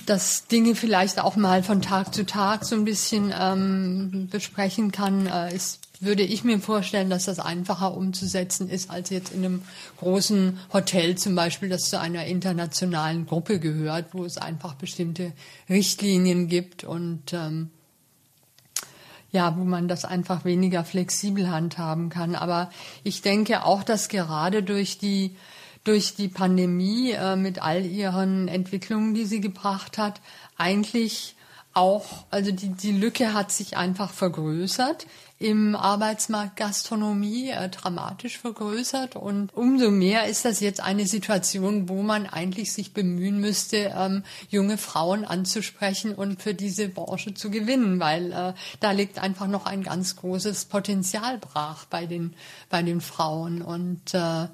[0.06, 5.26] dass Dinge vielleicht auch mal von Tag zu Tag so ein bisschen ähm, besprechen kann,
[5.26, 9.62] äh, ist, würde ich mir vorstellen, dass das einfacher umzusetzen ist als jetzt in einem
[9.98, 15.32] großen Hotel zum Beispiel, das zu einer internationalen Gruppe gehört, wo es einfach bestimmte
[15.68, 17.70] Richtlinien gibt und ähm,
[19.34, 22.36] ja, wo man das einfach weniger flexibel handhaben kann.
[22.36, 22.70] Aber
[23.02, 25.36] ich denke auch, dass gerade durch die
[25.82, 30.22] durch die Pandemie äh, mit all ihren Entwicklungen, die sie gebracht hat,
[30.56, 31.34] eigentlich
[31.74, 35.06] auch, also die, die Lücke hat sich einfach vergrößert
[35.44, 39.14] im Arbeitsmarkt Gastronomie, äh, dramatisch vergrößert.
[39.14, 44.24] Und umso mehr ist das jetzt eine Situation, wo man eigentlich sich bemühen müsste, ähm,
[44.48, 49.66] junge Frauen anzusprechen und für diese Branche zu gewinnen, weil äh, da liegt einfach noch
[49.66, 52.34] ein ganz großes Potenzial brach bei den,
[52.70, 53.60] bei den Frauen.
[53.60, 54.48] Und äh,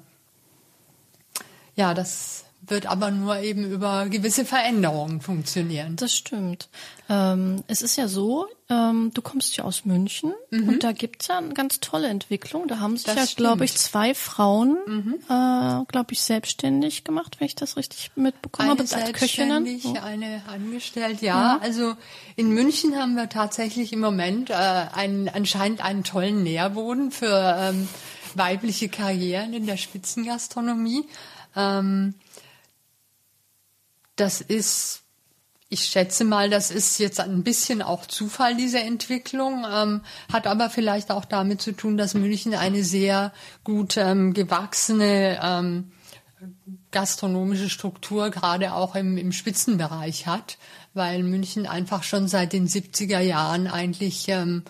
[1.77, 5.97] ja, das wird aber nur eben über gewisse Veränderungen funktionieren.
[5.97, 6.69] Das stimmt.
[7.09, 10.69] Ähm, es ist ja so, ähm, du kommst ja aus München mhm.
[10.69, 12.67] und da gibt's ja eine ganz tolle Entwicklung.
[12.67, 15.15] Da haben sich das ja, glaube ich, zwei Frauen, mhm.
[15.29, 19.67] äh, glaube ich, selbstständig gemacht, wenn ich das richtig mitbekommen habe, als Köchinnen.
[19.83, 19.97] Oh.
[20.01, 21.55] Eine angestellt, ja.
[21.55, 21.59] ja.
[21.61, 21.95] Also
[22.37, 27.89] in München haben wir tatsächlich im Moment äh, einen, anscheinend einen tollen Nährboden für ähm,
[28.35, 31.05] weibliche Karrieren in der Spitzengastronomie.
[31.55, 32.13] Ähm,
[34.21, 35.01] das ist,
[35.67, 40.69] ich schätze mal, das ist jetzt ein bisschen auch Zufall, diese Entwicklung, ähm, hat aber
[40.69, 45.91] vielleicht auch damit zu tun, dass München eine sehr gut ähm, gewachsene ähm,
[46.91, 50.57] gastronomische Struktur gerade auch im, im Spitzenbereich hat,
[50.93, 54.63] weil München einfach schon seit den 70er Jahren eigentlich ähm,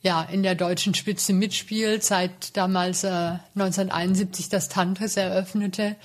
[0.00, 5.96] ja in der deutschen Spitze mitspielt, seit damals äh, 1971 das Tantris eröffnete,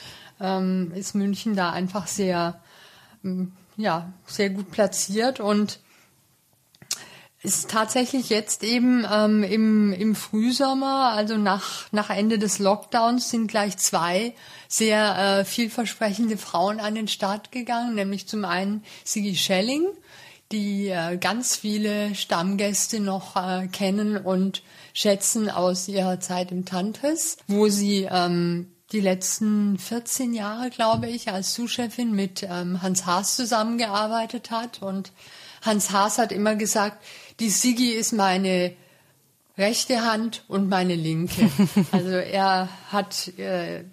[0.42, 2.60] ähm, ist München da einfach sehr
[3.78, 5.80] ja sehr gut platziert und
[7.46, 13.48] ist tatsächlich jetzt eben ähm, im, im Frühsommer, also nach, nach Ende des Lockdowns, sind
[13.48, 14.34] gleich zwei
[14.68, 19.86] sehr äh, vielversprechende Frauen an den Start gegangen, nämlich zum einen Sigi Schelling,
[20.52, 27.38] die äh, ganz viele Stammgäste noch äh, kennen und schätzen aus ihrer Zeit im Tantris,
[27.48, 33.36] wo sie ähm, die letzten 14 Jahre, glaube ich, als Sous-Chefin mit ähm, Hans Haas
[33.36, 34.82] zusammengearbeitet hat.
[34.82, 35.12] Und
[35.64, 37.04] Hans Haas hat immer gesagt,
[37.40, 38.74] die Sigi ist meine
[39.58, 41.50] rechte Hand und meine linke.
[41.92, 43.84] Also er hat äh,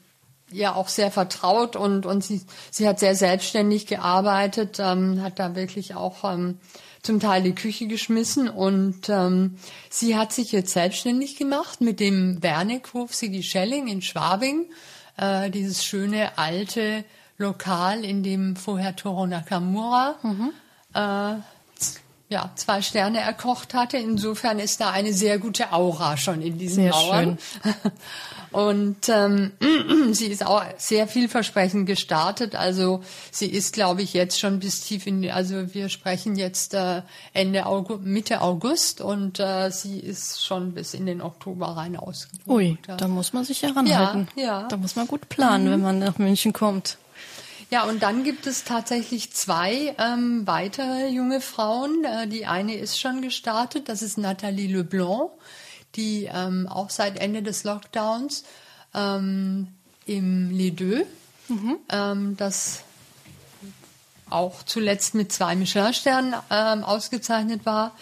[0.50, 5.54] ihr auch sehr vertraut und, und sie, sie hat sehr selbstständig gearbeitet, ähm, hat da
[5.54, 6.58] wirklich auch ähm,
[7.02, 9.56] zum Teil die Küche geschmissen und ähm,
[9.90, 14.66] sie hat sich jetzt selbstständig gemacht mit dem Wernickhof Sigi Schelling in Schwabing,
[15.16, 17.04] äh, dieses schöne alte
[17.38, 20.52] Lokal, in dem vorher Toro Nakamura mhm.
[20.94, 21.34] äh,
[22.28, 23.98] ja, zwei Sterne erkocht hatte.
[23.98, 27.38] Insofern ist da eine sehr gute Aura schon in diesen sehr Mauern.
[27.62, 27.74] Schön.
[28.52, 29.52] Und ähm,
[30.12, 32.54] sie ist auch sehr vielversprechend gestartet.
[32.54, 37.02] Also sie ist, glaube ich, jetzt schon bis tief in, also wir sprechen jetzt äh,
[37.32, 42.48] Ende August, Mitte August und äh, sie ist schon bis in den Oktober rein ausgebucht.
[42.48, 44.28] Ui, da muss man sich heranhalten.
[44.36, 44.68] Ja, ja.
[44.68, 45.70] Da muss man gut planen, mhm.
[45.70, 46.98] wenn man nach München kommt.
[47.72, 52.04] Ja, und dann gibt es tatsächlich zwei ähm, weitere junge Frauen.
[52.04, 55.30] Äh, die eine ist schon gestartet, das ist Nathalie Leblanc,
[55.94, 58.44] die ähm, auch seit Ende des Lockdowns
[58.94, 59.68] ähm,
[60.06, 61.06] im Les Deux,
[61.48, 61.76] mhm.
[61.90, 62.82] ähm, das
[64.30, 67.92] auch zuletzt mit zwei Michelin-Sternen ähm, ausgezeichnet war.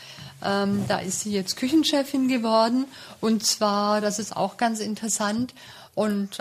[0.43, 2.87] Ähm, da ist sie jetzt Küchenchefin geworden.
[3.21, 5.55] Und zwar, das ist auch ganz interessant
[5.95, 6.39] und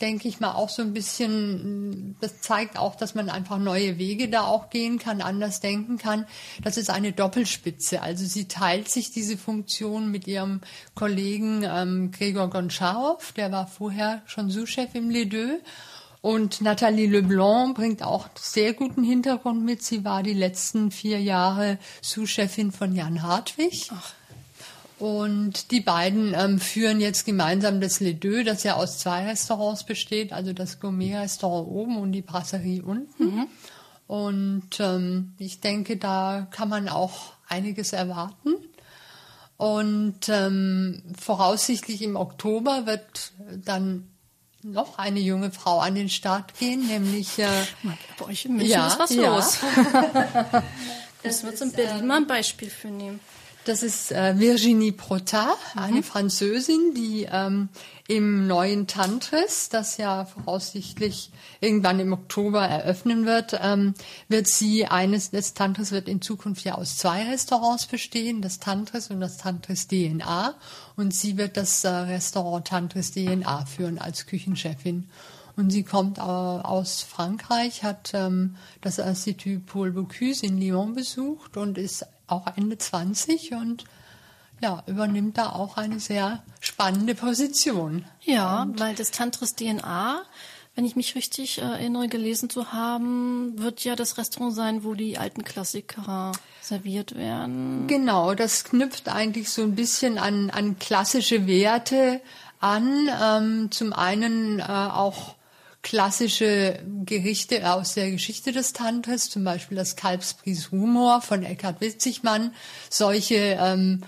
[0.00, 4.28] denke ich mal, auch so ein bisschen, das zeigt auch, dass man einfach neue Wege
[4.28, 6.26] da auch gehen kann, anders denken kann.
[6.62, 8.02] Das ist eine Doppelspitze.
[8.02, 10.60] Also sie teilt sich diese Funktion mit ihrem
[10.94, 15.60] Kollegen ähm, Gregor Goncharow, der war vorher schon Sous-Chef im Les Deux.
[16.20, 19.82] Und Nathalie Leblanc bringt auch sehr guten Hintergrund mit.
[19.82, 23.90] Sie war die letzten vier Jahre Sous-Chefin von Jan Hartwig.
[23.92, 24.14] Ach.
[24.98, 29.84] Und die beiden ähm, führen jetzt gemeinsam das Les Deux, das ja aus zwei Restaurants
[29.84, 33.24] besteht, also das Gourmet-Restaurant oben und die Brasserie unten.
[33.24, 33.46] Mhm.
[34.06, 38.54] Und ähm, ich denke, da kann man auch einiges erwarten.
[39.56, 43.32] Und ähm, voraussichtlich im Oktober wird
[43.64, 44.08] dann
[44.62, 47.48] noch eine junge Frau an den Start gehen, nämlich äh,
[48.18, 49.34] bei euch in München ja, ist was ja.
[49.34, 49.58] los.
[51.22, 53.20] das wird in Berlin mal ein Beispiel für nehmen.
[53.64, 56.02] Das ist äh, Virginie Protat, eine mhm.
[56.02, 57.70] Französin, die ähm,
[58.06, 61.30] im neuen Tantris, das ja voraussichtlich
[61.62, 63.94] irgendwann im Oktober eröffnen wird, ähm,
[64.28, 69.08] wird sie eines des Tantris wird in Zukunft ja aus zwei Restaurants bestehen, das Tantris
[69.10, 70.54] und das Tantris DNA.
[70.96, 75.08] Und sie wird das äh, Restaurant Tantris DNA führen als Küchenchefin.
[75.56, 81.56] Und sie kommt äh, aus Frankreich, hat ähm, das Institut Paul Bocuse in Lyon besucht
[81.56, 83.84] und ist auch Ende 20 und
[84.60, 88.04] ja, übernimmt da auch eine sehr spannende Position.
[88.22, 90.22] Ja, und weil das Tantris DNA,
[90.74, 95.18] wenn ich mich richtig erinnere, gelesen zu haben, wird ja das Restaurant sein, wo die
[95.18, 97.86] alten Klassiker serviert werden.
[97.86, 102.20] Genau, das knüpft eigentlich so ein bisschen an, an klassische Werte
[102.60, 103.08] an.
[103.22, 105.33] Ähm, zum einen äh, auch
[105.84, 112.52] klassische Gerichte aus der Geschichte des Tantris, zum Beispiel das Kalbspries Humor von Eckhard Witzigmann.
[112.90, 114.02] Solche ähm,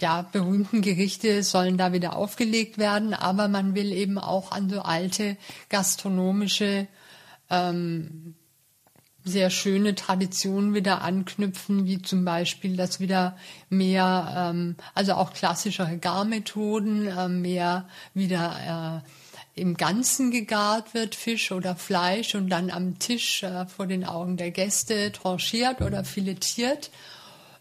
[0.00, 4.82] ja, berühmten Gerichte sollen da wieder aufgelegt werden, aber man will eben auch an so
[4.82, 5.36] alte
[5.70, 6.86] gastronomische
[7.50, 8.34] ähm,
[9.24, 13.38] sehr schöne Traditionen wieder anknüpfen, wie zum Beispiel, dass wieder
[13.70, 19.08] mehr, ähm, also auch klassischere Garmethoden, äh, mehr wieder äh,
[19.54, 24.36] im Ganzen gegart wird, Fisch oder Fleisch, und dann am Tisch äh, vor den Augen
[24.36, 26.90] der Gäste tranchiert oder filetiert.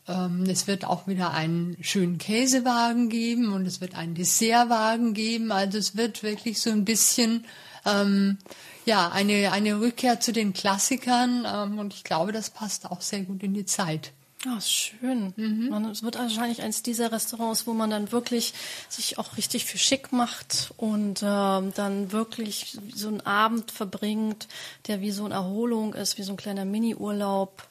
[0.07, 5.51] Ähm, es wird auch wieder einen schönen Käsewagen geben und es wird einen Dessertwagen geben.
[5.51, 7.45] Also es wird wirklich so ein bisschen
[7.85, 8.37] ähm,
[8.85, 13.21] ja eine eine Rückkehr zu den Klassikern ähm, und ich glaube, das passt auch sehr
[13.21, 14.11] gut in die Zeit.
[14.45, 15.33] Ah, oh, schön.
[15.37, 15.69] Mhm.
[15.69, 18.53] Man, es wird wahrscheinlich eines dieser Restaurants, wo man dann wirklich
[18.89, 24.47] sich auch richtig für schick macht und äh, dann wirklich so einen Abend verbringt,
[24.87, 27.63] der wie so eine Erholung ist, wie so ein kleiner Mini-Urlaub.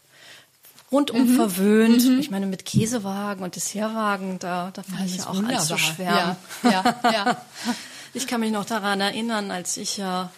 [0.91, 2.03] rundum verwöhnt.
[2.21, 6.37] Ich meine, mit Käsewagen und Dessertwagen, da, da fange ich ja auch an zu schwärmen.
[6.63, 7.37] Ja, ja, ja.
[8.15, 10.31] Ich kann mich noch daran erinnern, als ich ja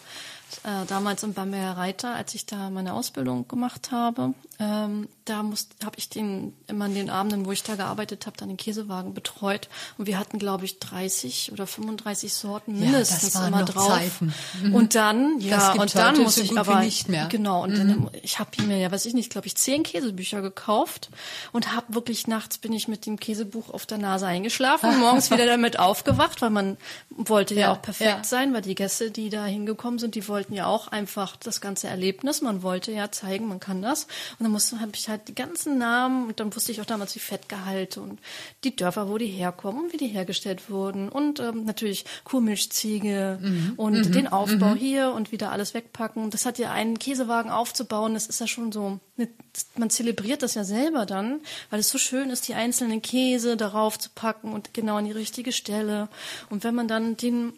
[0.63, 5.97] äh, damals in Bamberger Reiter, als ich da meine Ausbildung gemacht habe, ähm, da habe
[5.97, 9.69] ich den immer in den Abenden, wo ich da gearbeitet habe, dann den Käsewagen betreut
[9.99, 13.89] und wir hatten, glaube ich, 30 oder 35 Sorten mindestens ja, immer drauf.
[13.89, 14.35] Zeiten.
[14.63, 14.75] Mhm.
[14.75, 17.25] Und dann, ja, und dann muss ich aber nicht mehr.
[17.25, 17.29] Mhm.
[17.31, 21.11] genau und dann ich habe mir ja, weiß ich nicht, glaube ich, zehn Käsebücher gekauft
[21.53, 25.31] und habe wirklich nachts bin ich mit dem Käsebuch auf der Nase eingeschlafen und morgens
[25.31, 26.77] wieder damit aufgewacht, weil man
[27.11, 28.25] wollte ja, Ja, auch perfekt ja.
[28.25, 31.89] sein, weil die Gäste, die da hingekommen sind, die wollten ja auch einfach das ganze
[31.89, 32.43] Erlebnis.
[32.43, 34.07] Man wollte ja zeigen, man kann das.
[34.39, 37.13] Und dann musste habe ich halt die ganzen Namen und dann wusste ich auch damals
[37.13, 38.21] die Fettgehalte und
[38.63, 43.39] die Dörfer, wo die herkommen und wie die hergestellt wurden und ähm, natürlich Kuhmilchziege
[43.77, 46.31] und den Aufbau hier und wieder alles wegpacken.
[46.31, 49.29] Das hat ja einen Käsewagen aufzubauen, das ist ja schon so, eine,
[49.77, 53.99] man zelebriert das ja selber dann, weil es so schön ist, die einzelnen Käse darauf
[53.99, 56.09] zu packen und genau an die richtige Stelle.
[56.51, 57.53] Und wenn man dann den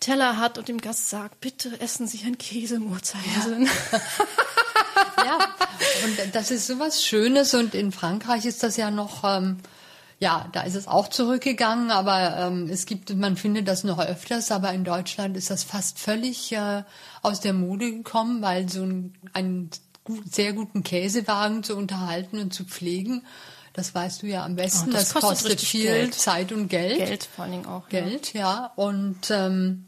[0.00, 3.68] Teller hat und dem Gast sagt, bitte essen Sie ein Käse im Uhrzeigersinn.
[5.18, 5.38] ja,
[6.04, 9.58] und das ist sowas Schönes und in Frankreich ist das ja noch, ähm,
[10.18, 14.50] ja, da ist es auch zurückgegangen, aber ähm, es gibt, man findet das noch öfters,
[14.50, 16.82] aber in Deutschland ist das fast völlig äh,
[17.22, 19.70] aus der Mode gekommen, weil so ein, einen
[20.04, 23.22] gut, sehr guten Käsewagen zu unterhalten und zu pflegen,
[23.72, 26.14] das weißt du ja am besten, Oh, das das, kostet kostet, viel Geld.
[26.14, 26.98] Zeit und Geld.
[26.98, 27.90] Geld vor allen Dingen auch.
[27.90, 28.00] Ja.
[28.00, 28.72] Geld, ja.
[28.76, 29.86] Und ähm,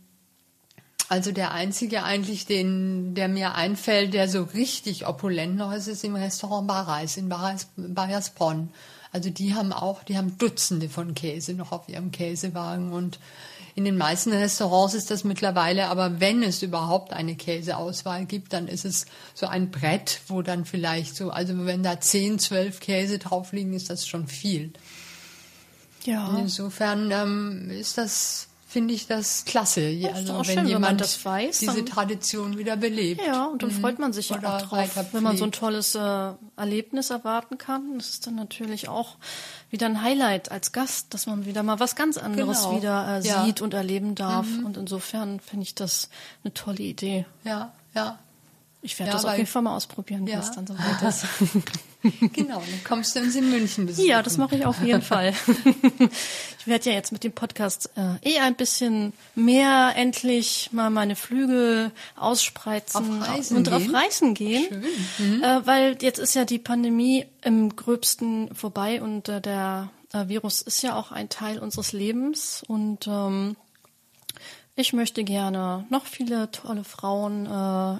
[1.08, 6.04] also der einzige eigentlich, den, der mir einfällt, der so richtig opulent noch ist, ist
[6.04, 8.70] im Restaurant Barreis in Barreis, Bayersbronn.
[9.12, 13.18] Also die haben auch, die haben Dutzende von Käse noch auf ihrem Käsewagen und
[13.76, 18.68] in den meisten Restaurants ist das mittlerweile, aber wenn es überhaupt eine Käseauswahl gibt, dann
[18.68, 23.18] ist es so ein Brett, wo dann vielleicht so, also wenn da 10, 12 Käse
[23.18, 24.72] drauf liegen, ist das schon viel.
[26.04, 26.38] Ja.
[26.38, 29.80] Insofern ähm, ist das, finde ich das klasse.
[29.80, 33.22] ist also wenn schön, wenn man jemand das weiß, diese Tradition wieder belebt.
[33.26, 36.32] Ja, und dann freut man sich ja auch drauf, wenn man so ein tolles äh,
[36.58, 37.96] Erlebnis erwarten kann.
[37.96, 39.16] Das ist dann natürlich auch
[39.70, 42.76] wieder ein Highlight als Gast, dass man wieder mal was ganz anderes Genau.
[42.76, 43.40] wieder äh, Ja.
[43.40, 43.46] Mhm.
[43.46, 44.46] sieht und erleben darf.
[44.62, 46.10] Und insofern finde ich das
[46.44, 47.24] eine tolle Idee.
[47.44, 48.18] Ja, ja.
[48.82, 50.38] Ich werde Ja, das auf jeden Fall mal ausprobieren, Ja.
[50.38, 51.24] was dann so weit ist.
[52.32, 54.08] Genau, dann kommst du uns in München besuchen.
[54.08, 55.32] Ja, das mache ich auf jeden Fall.
[56.58, 61.16] ich werde ja jetzt mit dem Podcast äh, eh ein bisschen mehr endlich mal meine
[61.16, 63.72] Flügel ausspreizen Auf und gehen?
[63.72, 64.84] auf Reisen gehen.
[65.42, 70.62] Äh, weil jetzt ist ja die Pandemie im gröbsten vorbei und äh, der äh, Virus
[70.62, 73.56] ist ja auch ein Teil unseres Lebens und ähm,
[74.78, 77.98] ich möchte gerne noch viele tolle Frauen äh,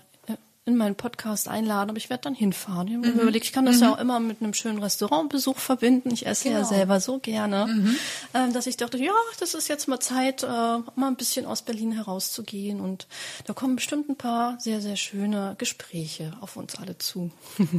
[0.66, 2.88] in meinen Podcast einladen, aber ich werde dann hinfahren.
[2.88, 6.10] Ich habe mir überlegt, ich kann das ja auch immer mit einem schönen Restaurantbesuch verbinden.
[6.12, 6.68] Ich esse ja Genau.
[6.68, 7.94] selber so gerne,
[8.34, 11.62] ähm, dass ich dachte, ja, das ist jetzt mal Zeit, äh, mal ein bisschen aus
[11.62, 12.80] Berlin herauszugehen.
[12.80, 13.06] Und
[13.46, 17.30] da kommen bestimmt ein paar sehr, sehr schöne Gespräche auf uns alle zu.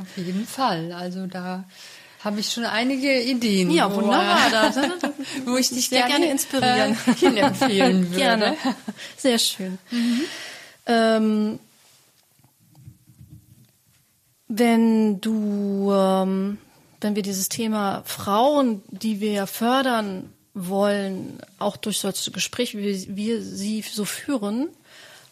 [0.00, 0.90] Auf jeden Fall.
[0.92, 1.64] Also da
[2.24, 3.70] habe ich schon einige Ideen.
[3.70, 4.46] Ja, wo, wunderbar.
[4.48, 5.12] äh, Da,
[5.44, 6.96] wo ich dich sehr gerne, gerne inspirieren.
[7.06, 8.16] Äh, hinempfehlen würde.
[8.18, 8.56] Gerne.
[9.18, 9.78] Sehr schön.
[10.86, 11.58] Ähm,
[14.54, 16.58] wenn du, ähm,
[17.00, 23.16] wenn wir dieses Thema Frauen, die wir ja fördern wollen, auch durch solche Gespräche, wie
[23.16, 24.68] wir sie so führen,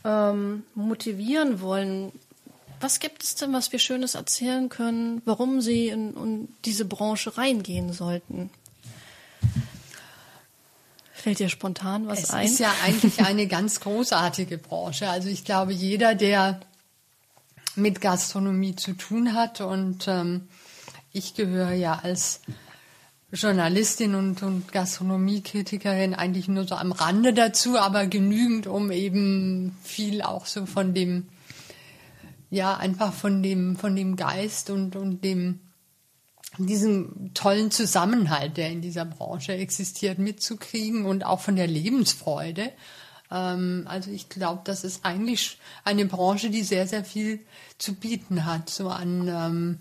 [0.04, 2.12] ähm, motivieren wollen,
[2.80, 7.36] was gibt es denn, was wir Schönes erzählen können, warum sie in, in diese Branche
[7.36, 8.48] reingehen sollten?
[11.12, 12.46] Fällt dir spontan was Es ein?
[12.46, 15.10] ist ja eigentlich eine ganz großartige Branche.
[15.10, 16.60] Also ich glaube, jeder, der
[17.76, 20.48] mit Gastronomie zu tun hat und ähm,
[21.12, 22.40] ich gehöre ja als
[23.32, 30.22] Journalistin und, und Gastronomiekritikerin eigentlich nur so am Rande dazu, aber genügend, um eben viel
[30.22, 31.28] auch so von dem,
[32.50, 35.60] ja, einfach von dem, von dem Geist und, und dem,
[36.58, 42.72] diesen tollen Zusammenhalt, der in dieser Branche existiert, mitzukriegen und auch von der Lebensfreude.
[43.30, 47.40] Ähm, also ich glaube, das ist eigentlich eine Branche, die sehr, sehr viel
[47.78, 49.78] zu bieten hat, so an ähm,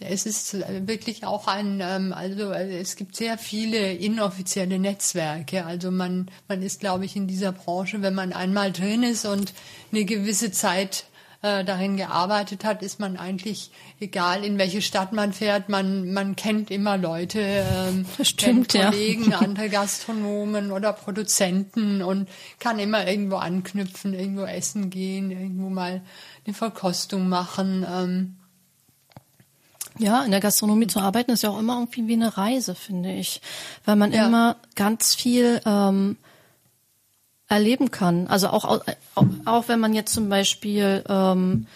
[0.00, 5.64] es ist wirklich auch ein, ähm, also äh, es gibt sehr viele inoffizielle Netzwerke.
[5.64, 9.52] Also man, man ist, glaube ich, in dieser Branche, wenn man einmal drin ist und
[9.92, 11.06] eine gewisse Zeit
[11.44, 13.70] äh, darin gearbeitet hat, ist man eigentlich,
[14.00, 18.90] egal in welche Stadt man fährt, man, man kennt immer Leute, ähm, stimmt, kennt ja.
[18.90, 22.30] Kollegen, andere Gastronomen oder Produzenten und
[22.60, 26.00] kann immer irgendwo anknüpfen, irgendwo essen gehen, irgendwo mal
[26.46, 27.84] eine Verkostung machen.
[27.86, 28.36] Ähm,
[29.98, 33.12] Ja, in der Gastronomie zu arbeiten ist ja auch immer irgendwie wie eine Reise, finde
[33.12, 33.42] ich,
[33.84, 34.26] weil man Ja.
[34.26, 36.16] immer ganz viel ähm,
[37.54, 38.26] erleben kann.
[38.26, 38.64] Also auch,
[39.14, 41.66] auch, auch wenn man jetzt zum Beispiel ähm,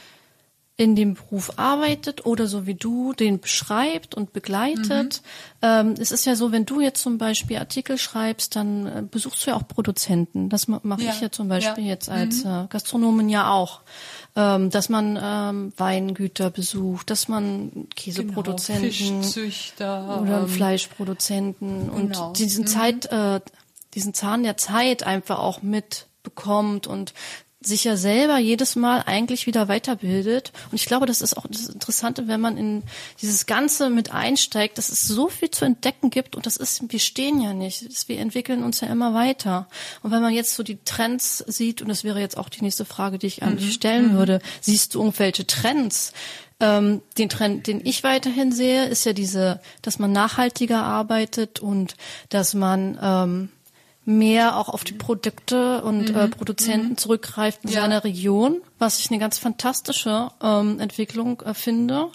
[0.80, 5.22] in dem Beruf arbeitet oder so wie du den beschreibt und begleitet.
[5.60, 9.44] Ähm, es ist ja so, wenn du jetzt zum Beispiel Artikel schreibst, dann äh, besuchst
[9.44, 10.48] du ja auch Produzenten.
[10.48, 11.90] Das ma- mache Ja, ich ja zum Beispiel ja.
[11.90, 13.80] jetzt als äh, Gastronomin ja auch.
[14.36, 20.20] Ähm, dass man ähm, Weingüter besucht, dass man Käseproduzenten Genau, Fischzüchter.
[20.22, 22.28] oder ähm, Fleischproduzenten genau.
[22.28, 23.40] und diesen Zeit, äh,
[23.94, 27.14] diesen Zahn der Zeit einfach auch mitbekommt und
[27.60, 30.52] sich ja selber jedes Mal eigentlich wieder weiterbildet.
[30.70, 32.84] Und ich glaube, das ist auch das Interessante, wenn man in
[33.20, 37.00] dieses Ganze mit einsteigt, dass es so viel zu entdecken gibt und das ist, wir
[37.00, 38.08] stehen ja nicht.
[38.08, 39.66] Wir entwickeln uns ja immer weiter.
[40.02, 42.84] Und wenn man jetzt so die Trends sieht, und das wäre jetzt auch die nächste
[42.84, 46.12] Frage, die ich an dich stellen würde, siehst du irgendwelche Trends?
[46.60, 51.96] Ähm, den Trend, den ich weiterhin sehe, ist ja diese, dass man nachhaltiger arbeitet und
[52.30, 53.48] dass man ähm,
[54.08, 57.82] mehr auch auf die Produkte und äh, Produzenten zurückgreift in Ja.
[57.82, 62.08] seiner Region, was ich eine ganz fantastische ähm, Entwicklung äh, finde,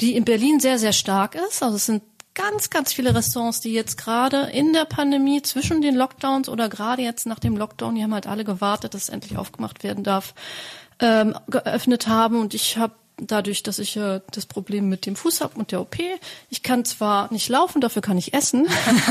[0.00, 1.64] die in Berlin sehr, sehr stark ist.
[1.64, 2.04] Also es sind
[2.34, 7.02] ganz, ganz viele Restaurants, die jetzt gerade in der Pandemie zwischen den Lockdowns oder gerade
[7.02, 10.32] jetzt nach dem Lockdown, die haben halt alle gewartet, dass es endlich aufgemacht werden darf,
[11.00, 12.38] ähm, geöffnet haben.
[12.40, 15.80] Und ich habe dadurch, dass ich äh, das Problem mit dem Fuß habe und der
[15.80, 15.96] OP,
[16.50, 18.66] ich kann zwar nicht laufen, dafür kann ich essen.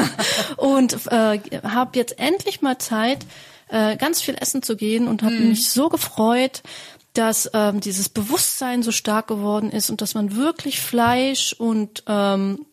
[0.58, 3.26] Und äh, habe jetzt endlich mal Zeit,
[3.70, 6.62] äh, ganz viel essen zu gehen und habe mich so gefreut,
[7.14, 12.66] dass ähm, dieses Bewusstsein so stark geworden ist und dass man wirklich Fleisch und ähm,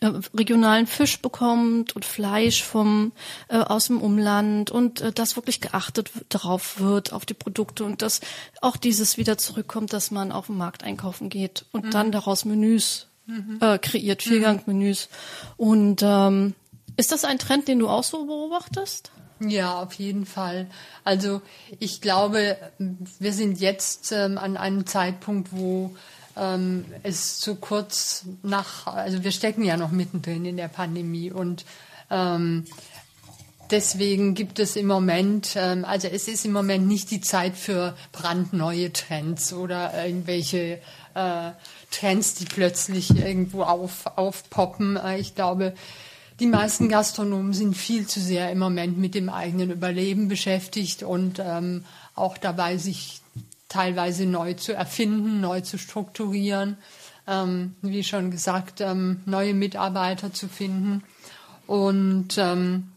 [0.00, 3.12] äh, regionalen Fisch bekommt und Fleisch vom
[3.48, 8.02] äh, aus dem Umland und äh, dass wirklich geachtet darauf wird auf die Produkte und
[8.02, 8.20] dass
[8.60, 13.08] auch dieses wieder zurückkommt, dass man auf dem Markt einkaufen geht und dann daraus Menüs
[13.60, 15.08] äh, kreiert, Viergangmenüs.
[15.56, 16.54] Und ähm,
[16.96, 19.10] ist das ein Trend, den du auch so beobachtest?
[19.40, 20.68] Ja, auf jeden Fall.
[21.04, 21.42] Also
[21.78, 25.94] ich glaube, wir sind jetzt ähm, an einem Zeitpunkt, wo
[26.38, 31.64] ähm, es zu kurz nach, also wir stecken ja noch mittendrin in der Pandemie und
[32.10, 32.64] ähm,
[33.70, 37.96] deswegen gibt es im Moment, ähm, also es ist im Moment nicht die Zeit für
[38.12, 40.80] brandneue Trends oder irgendwelche
[41.14, 41.50] äh,
[41.90, 44.96] Trends, die plötzlich irgendwo auf, aufpoppen.
[44.96, 45.74] Äh, ich glaube,
[46.40, 51.40] die meisten Gastronomen sind viel zu sehr im Moment mit dem eigenen Überleben beschäftigt und
[51.44, 51.84] ähm,
[52.14, 53.20] auch dabei, sich
[53.68, 56.76] teilweise neu zu erfinden, neu zu strukturieren,
[57.26, 61.02] ähm, wie schon gesagt, ähm, neue Mitarbeiter zu finden.
[61.66, 62.88] Und ähm,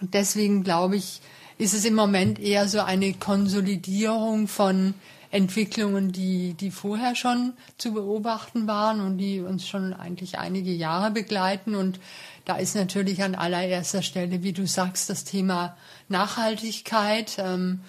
[0.00, 1.20] deswegen glaube ich,
[1.58, 4.94] ist es im Moment eher so eine Konsolidierung von
[5.30, 11.10] Entwicklungen, die, die vorher schon zu beobachten waren und die uns schon eigentlich einige Jahre
[11.10, 11.74] begleiten.
[11.74, 12.00] Und
[12.44, 15.76] da ist natürlich an allererster Stelle, wie du sagst, das Thema
[16.08, 17.36] Nachhaltigkeit.
[17.38, 17.80] Ähm,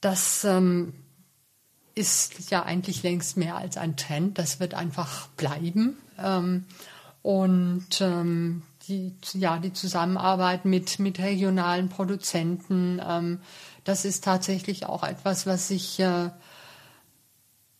[0.00, 0.92] das ähm,
[1.94, 4.38] ist ja eigentlich längst mehr als ein Trend.
[4.38, 5.96] Das wird einfach bleiben.
[6.18, 6.64] Ähm,
[7.22, 13.40] und ähm, die, ja, die Zusammenarbeit mit, mit regionalen Produzenten, ähm,
[13.84, 16.30] das ist tatsächlich auch etwas, was sich äh,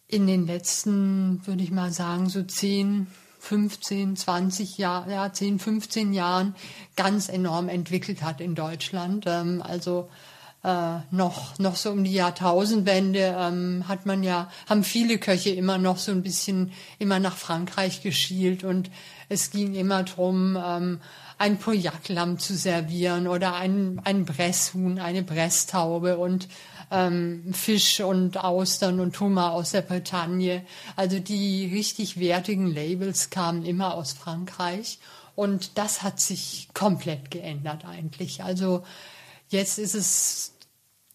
[0.06, 3.06] in den letzten, würde ich mal sagen, so 10,
[3.40, 6.54] 15, 20 Jahren, ja, 10, 15 Jahren
[6.96, 9.24] ganz enorm entwickelt hat in Deutschland.
[9.26, 10.08] Ähm, also
[10.64, 15.76] äh, noch, noch so um die Jahrtausendwende ähm, hat man ja, haben viele Köche immer
[15.76, 18.90] noch so ein bisschen immer nach Frankreich geschielt und
[19.28, 21.00] es ging immer drum, ähm,
[21.36, 26.48] ein Pauillac-Lamm zu servieren oder ein, ein Bresshuhn, eine Bresstaube und
[26.90, 30.64] ähm, Fisch und Austern und Hummer aus der Bretagne.
[30.96, 34.98] Also die richtig wertigen Labels kamen immer aus Frankreich
[35.34, 38.42] und das hat sich komplett geändert eigentlich.
[38.42, 38.84] Also
[39.48, 40.53] jetzt ist es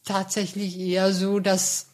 [0.03, 1.87] tatsächlich eher so, dass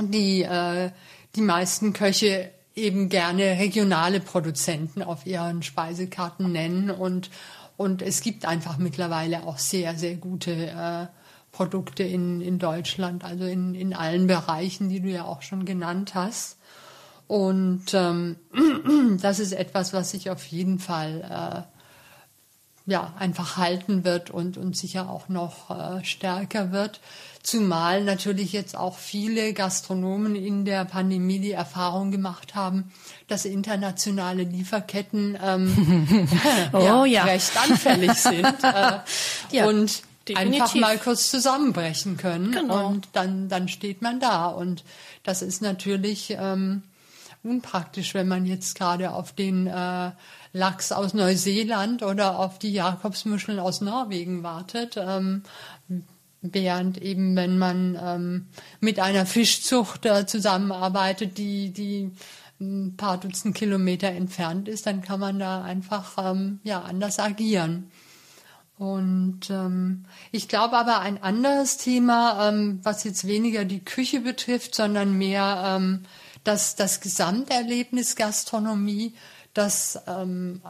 [0.00, 0.90] die, äh,
[1.36, 7.30] die meisten Köche eben gerne regionale Produzenten auf ihren Speisekarten nennen und,
[7.76, 11.06] und es gibt einfach mittlerweile auch sehr, sehr gute äh,
[11.52, 16.14] Produkte in, in Deutschland, also in, in allen Bereichen, die du ja auch schon genannt
[16.14, 16.58] hast.
[17.28, 18.36] Und ähm,
[19.22, 21.73] das ist etwas, was sich auf jeden Fall äh,
[22.86, 27.00] ja, einfach halten wird und, und sicher auch noch äh, stärker wird.
[27.42, 32.92] Zumal natürlich jetzt auch viele Gastronomen in der Pandemie die Erfahrung gemacht haben,
[33.26, 36.28] dass internationale Lieferketten ähm,
[36.72, 37.24] Oh ja.
[37.24, 38.98] recht anfällig sind äh,
[39.50, 40.62] Ja, und definitiv.
[40.62, 42.52] einfach mal kurz zusammenbrechen können.
[42.52, 42.88] Genau.
[42.88, 44.46] Und dann, dann steht man da.
[44.46, 44.84] Und
[45.22, 46.82] das ist natürlich ähm,
[47.42, 50.10] unpraktisch, wenn man jetzt gerade auf den äh,
[50.54, 54.96] Lachs aus Neuseeland oder auf die Jakobsmuscheln aus Norwegen wartet.
[54.96, 55.42] Ähm,
[56.40, 58.46] während eben, wenn man ähm,
[58.80, 62.12] mit einer Fischzucht äh, zusammenarbeitet, die, die
[62.60, 67.90] ein paar Dutzend Kilometer entfernt ist, dann kann man da einfach ähm, ja anders agieren.
[68.78, 74.76] Und ähm, ich glaube aber ein anderes Thema, ähm, was jetzt weniger die Küche betrifft,
[74.76, 76.02] sondern mehr ähm,
[76.44, 79.14] das, das Gesamterlebnis Gastronomie,
[79.54, 80.60] das ähm,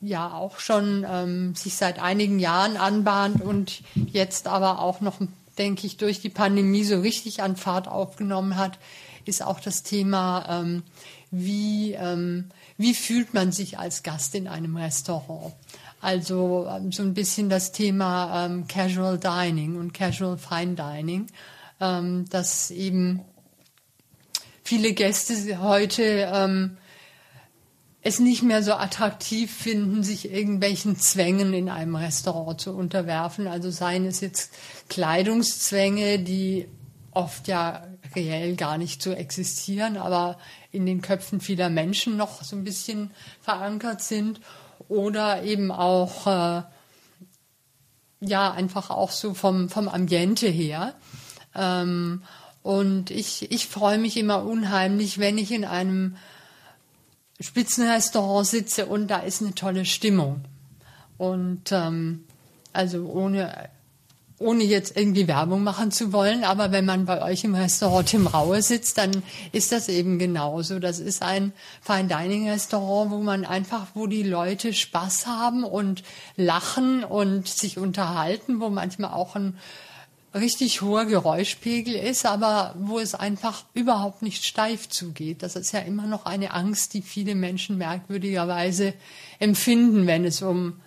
[0.00, 5.16] ja auch schon ähm, sich seit einigen Jahren anbahnt und jetzt aber auch noch,
[5.56, 8.78] denke ich, durch die Pandemie so richtig an Fahrt aufgenommen hat,
[9.24, 10.82] ist auch das Thema, ähm,
[11.30, 15.54] wie, ähm, wie fühlt man sich als Gast in einem Restaurant.
[16.00, 21.26] Also ähm, so ein bisschen das Thema ähm, Casual Dining und Casual Fine Dining,
[21.80, 23.20] ähm, dass eben
[24.62, 26.76] viele Gäste heute ähm,
[28.02, 33.48] es nicht mehr so attraktiv finden, sich irgendwelchen Zwängen in einem Restaurant zu unterwerfen.
[33.48, 34.52] Also seien es jetzt
[34.88, 36.68] Kleidungszwänge, die
[37.10, 37.82] oft ja
[38.14, 40.38] reell gar nicht so existieren, aber
[40.70, 44.40] in den Köpfen vieler Menschen noch so ein bisschen verankert sind
[44.88, 46.62] oder eben auch äh,
[48.20, 50.94] ja einfach auch so vom vom Ambiente her.
[51.54, 52.22] Ähm,
[52.62, 56.16] und ich ich freue mich immer unheimlich, wenn ich in einem
[57.40, 60.44] Spitzenrestaurant sitze und da ist eine tolle Stimmung.
[61.16, 62.24] Und ähm,
[62.72, 63.70] also ohne
[64.40, 68.26] ohne jetzt irgendwie Werbung machen zu wollen, aber wenn man bei euch im Restaurant Tim
[68.28, 70.78] Raue sitzt, dann ist das eben genauso.
[70.78, 76.04] Das ist ein Fine Dining Restaurant, wo man einfach, wo die Leute Spaß haben und
[76.36, 79.58] lachen und sich unterhalten, wo manchmal auch ein
[80.34, 85.42] richtig hoher Geräuschpegel ist, aber wo es einfach überhaupt nicht steif zugeht.
[85.42, 88.94] Das ist ja immer noch eine Angst, die viele Menschen merkwürdigerweise
[89.38, 90.80] empfinden, wenn es um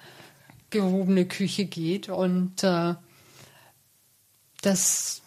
[0.70, 2.10] gehobene Küche geht.
[2.10, 2.96] Und äh,
[4.62, 5.22] das,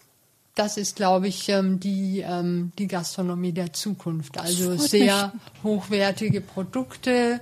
[0.55, 4.39] das ist, glaube ich, ähm, die, ähm, die Gastronomie der Zukunft.
[4.39, 5.63] Also sehr mich.
[5.63, 7.41] hochwertige Produkte,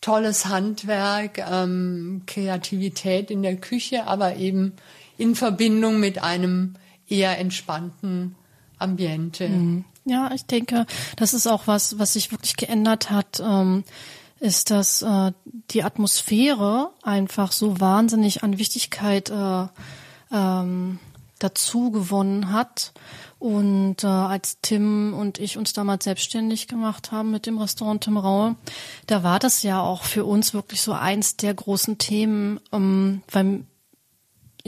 [0.00, 4.74] tolles Handwerk, ähm, Kreativität in der Küche, aber eben
[5.18, 6.74] in Verbindung mit einem
[7.06, 8.36] eher entspannten
[8.78, 9.48] Ambiente.
[9.48, 9.84] Mhm.
[10.04, 13.42] Ja, ich denke, das ist auch was, was sich wirklich geändert hat.
[13.44, 13.84] Ähm
[14.40, 15.32] ist, dass äh,
[15.70, 19.66] die Atmosphäre einfach so wahnsinnig an Wichtigkeit äh,
[20.32, 20.98] ähm,
[21.38, 22.92] dazu gewonnen hat.
[23.38, 28.16] Und äh, als Tim und ich uns damals selbstständig gemacht haben mit dem Restaurant Tim
[28.16, 28.56] Raue,
[29.06, 33.64] da war das ja auch für uns wirklich so eins der großen Themen, ähm, weil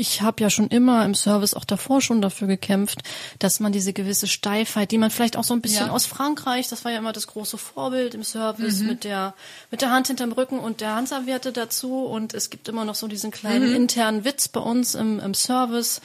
[0.00, 3.02] ich habe ja schon immer im Service auch davor schon dafür gekämpft,
[3.38, 5.92] dass man diese gewisse Steifheit, die man vielleicht auch so ein bisschen ja.
[5.92, 8.86] aus Frankreich, das war ja immer das große Vorbild im Service mhm.
[8.86, 9.34] mit der
[9.70, 13.08] mit der Hand hinterm Rücken und der Handserviette dazu und es gibt immer noch so
[13.08, 13.76] diesen kleinen mhm.
[13.76, 16.00] internen Witz bei uns im, im Service.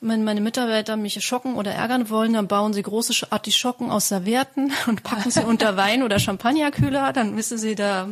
[0.00, 4.72] Wenn meine Mitarbeiter mich schocken oder ärgern wollen, dann bauen sie große Artischocken aus Servietten
[4.86, 8.08] und packen sie unter Wein oder Champagnerkühler, dann wissen sie, da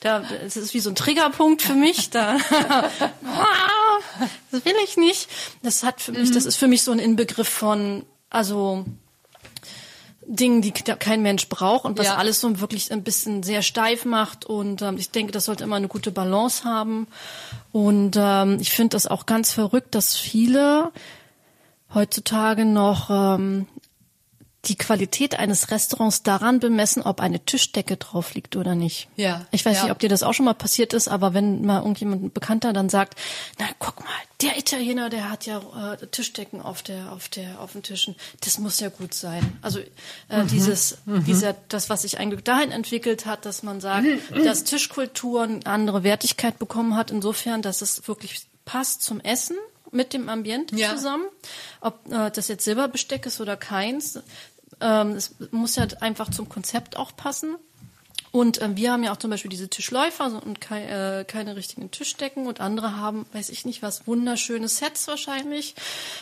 [0.00, 2.10] da, es ist wie so ein Triggerpunkt für mich.
[2.10, 2.36] Da,
[4.50, 5.28] das will ich nicht.
[5.62, 8.84] Das hat für mich, das ist für mich so ein Inbegriff von, also
[10.30, 12.16] Dingen, die kein Mensch braucht und was ja.
[12.16, 14.44] alles so wirklich ein bisschen sehr steif macht.
[14.44, 17.06] Und ähm, ich denke, das sollte immer eine gute Balance haben.
[17.72, 20.92] Und ähm, ich finde das auch ganz verrückt, dass viele
[21.94, 23.66] heutzutage noch ähm,
[24.64, 29.08] die Qualität eines Restaurants daran bemessen, ob eine Tischdecke drauf liegt oder nicht.
[29.14, 29.46] Ja.
[29.52, 29.82] Ich weiß ja.
[29.84, 32.72] nicht, ob dir das auch schon mal passiert ist, aber wenn mal irgendjemand ein Bekannter
[32.72, 33.16] dann sagt,
[33.58, 34.10] na guck mal,
[34.42, 35.58] der Italiener, der hat ja
[35.92, 39.58] äh, Tischdecken auf der auf der auf den Tischen, das muss ja gut sein.
[39.62, 39.78] Also
[40.28, 40.48] äh, mhm.
[40.48, 41.24] dieses mhm.
[41.24, 44.44] dieser das, was sich eigentlich dahin entwickelt hat, dass man sagt, mhm.
[44.44, 49.56] dass Tischkultur eine andere Wertigkeit bekommen hat, insofern, dass es wirklich passt zum Essen
[49.92, 50.94] mit dem Ambiente ja.
[50.94, 51.24] zusammen.
[51.80, 54.20] Ob äh, das jetzt Silberbesteck ist oder keins.
[54.80, 57.56] Ähm, es muss ja einfach zum Konzept auch passen.
[58.30, 61.90] Und äh, wir haben ja auch zum Beispiel diese Tischläufer und kei äh, keine richtigen
[61.90, 65.74] Tischdecken und andere haben, weiß ich nicht was, wunderschöne Sets wahrscheinlich.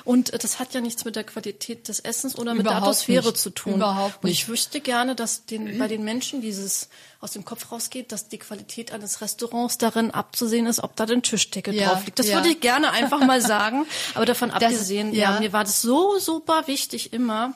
[0.05, 2.83] Und äh, das hat ja nichts mit der Qualität des Essens oder mit Überhaupt der
[2.83, 3.39] Atmosphäre nicht.
[3.39, 3.75] zu tun.
[3.75, 4.25] Überhaupt nicht.
[4.25, 6.89] Und ich wüsste gerne, dass den, bei den Menschen dieses
[7.21, 11.23] aus dem Kopf rausgeht, dass die Qualität eines Restaurants darin abzusehen ist, ob da eine
[11.23, 12.19] Tischdecke ja, drauf liegt.
[12.19, 12.37] Das ja.
[12.37, 13.87] würde ich gerne einfach mal sagen.
[14.15, 15.35] Aber davon das, abgesehen, ja.
[15.35, 17.55] ja, mir war das so super wichtig immer,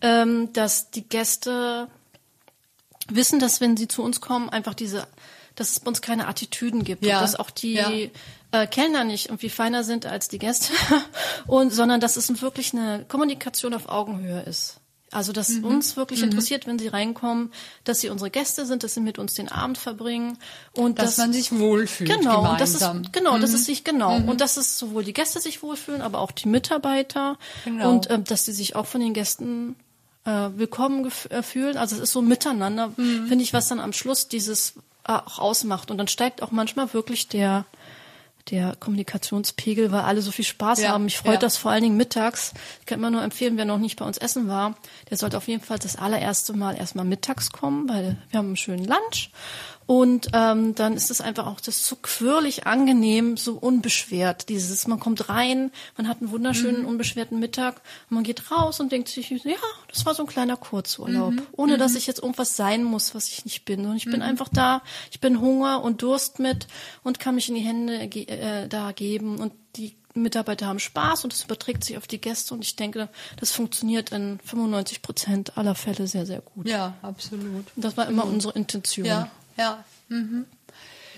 [0.00, 1.88] ähm, dass die Gäste
[3.08, 5.06] wissen, dass wenn sie zu uns kommen, einfach diese,
[5.54, 7.16] dass es bei uns keine Attitüden gibt ja.
[7.16, 7.90] und dass auch die ja.
[8.52, 10.72] äh, Kellner nicht irgendwie feiner sind als die Gäste
[11.46, 14.76] und sondern dass es wirklich eine Kommunikation auf Augenhöhe ist.
[15.10, 15.64] Also, dass Mhm.
[15.64, 17.50] uns wirklich interessiert, wenn sie reinkommen,
[17.84, 20.36] dass sie unsere Gäste sind, dass sie mit uns den Abend verbringen
[20.74, 23.02] und Dass man sich wohlfühlt Genau, und das gemeinsam.
[23.04, 26.18] ist, genau, dass es sich, genau, und dass es sowohl die Gäste sich wohlfühlen, aber
[26.18, 27.88] auch die Mitarbeiter Genau.
[27.90, 29.76] und ähm, dass sie sich auch von den Gästen
[30.28, 31.76] äh, willkommen äh, fühlen.
[31.76, 34.74] Also es ist so miteinander, finde ich, was dann am Schluss dieses
[35.06, 35.90] äh, auch ausmacht.
[35.90, 37.64] Und dann steigt auch manchmal wirklich der
[38.50, 41.04] der Kommunikationspegel, weil alle so viel Spaß Ja, haben.
[41.04, 41.38] Mich freut ja.
[41.40, 42.54] das vor allen Dingen mittags.
[42.80, 44.74] Ich kann immer nur empfehlen, wer noch nicht bei uns essen war,
[45.10, 48.56] der sollte auf jeden Fall das allererste Mal erstmal mittags kommen, weil wir haben einen
[48.56, 49.30] schönen Lunch.
[49.88, 54.50] Und ähm, dann ist es einfach auch das so quirlig angenehm, so unbeschwert.
[54.50, 56.88] Dieses, man kommt rein, man hat einen wunderschönen, Mhm.
[56.88, 57.80] unbeschwerten Mittag
[58.10, 59.56] man geht raus und denkt sich, ja,
[59.90, 61.32] das war so ein kleiner Kurzurlaub.
[61.32, 61.42] Mhm.
[61.52, 63.86] Ohne dass ich jetzt irgendwas sein muss, was ich nicht bin.
[63.86, 66.66] Und ich bin einfach da, ich bin Hunger und Durst mit
[67.02, 69.38] und kann mich in die Hände ge äh, da geben.
[69.38, 72.52] Und die Mitarbeiter haben Spaß und es überträgt sich auf die Gäste.
[72.52, 73.08] Und ich denke,
[73.40, 76.68] das funktioniert in 95 Prozent aller Fälle sehr, sehr gut.
[76.68, 77.64] Ja, absolut.
[77.74, 79.06] Und das war immer unsere Intention.
[79.06, 79.84] Ja, ja.
[80.08, 80.46] Mhm.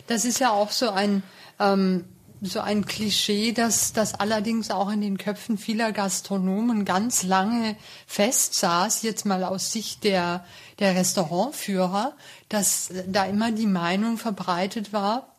[0.07, 1.23] Das ist ja auch so ein
[1.59, 2.05] ähm,
[2.43, 7.77] so ein Klischee, dass das allerdings auch in den Köpfen vieler Gastronomen ganz lange
[8.07, 10.45] festsaß, jetzt mal aus Sicht der,
[10.79, 12.15] der Restaurantführer,
[12.49, 15.37] dass da immer die Meinung verbreitet war,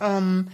[0.00, 0.48] ähm,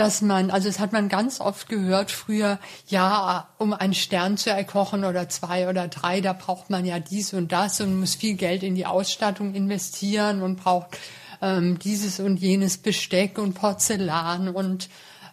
[0.00, 4.48] dass man, also das hat man ganz oft gehört früher, ja, um einen Stern zu
[4.48, 8.34] erkochen oder zwei oder drei, da braucht man ja dies und das und muss viel
[8.34, 10.96] Geld in die Ausstattung investieren und braucht
[11.42, 14.88] ähm, dieses und jenes Besteck und Porzellan und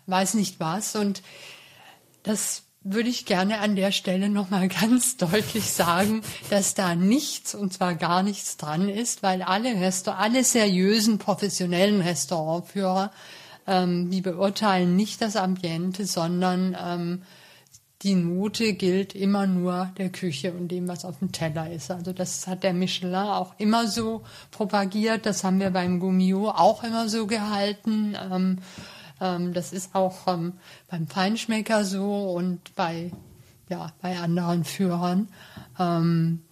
[0.05, 0.97] weiß nicht was.
[0.97, 1.22] Und
[2.24, 7.72] das würde ich gerne an der Stelle nochmal ganz deutlich sagen, dass da nichts, und
[7.72, 13.13] zwar gar nichts dran ist, weil alle Restaur alle seriösen, professionellen Restaurantführer,
[13.68, 17.22] ähm, die beurteilen nicht das Ambiente, sondern ähm,
[18.03, 21.89] die Note gilt immer nur der Küche und dem, was auf dem Teller ist.
[21.89, 25.26] Also das hat der Michelin auch immer so propagiert.
[25.26, 28.15] Das haben wir beim Gummio auch immer so gehalten.
[28.32, 28.59] Ähm,
[29.20, 30.53] ähm, das ist auch ähm,
[30.89, 33.11] beim Feinschmecker so und bei,
[33.68, 35.30] ja, bei anderen Führern.
[35.80, 36.43] Ähm,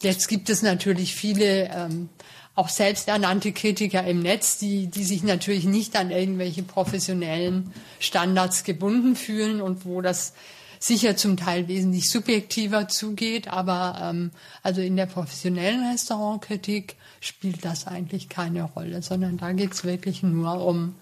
[0.00, 2.08] jetzt gibt es natürlich viele ähm,
[2.54, 9.16] auch selbsternannte Kritiker im Netz, die, die sich natürlich nicht an irgendwelche professionellen Standards gebunden
[9.16, 10.34] fühlen und wo das
[10.78, 14.30] sicher zum Teil wesentlich subjektiver zugeht, aber ähm,
[14.62, 20.64] also in der professionellen Restaurantkritik spielt das eigentlich keine Rolle, sondern da geht's wirklich nur
[20.64, 20.94] um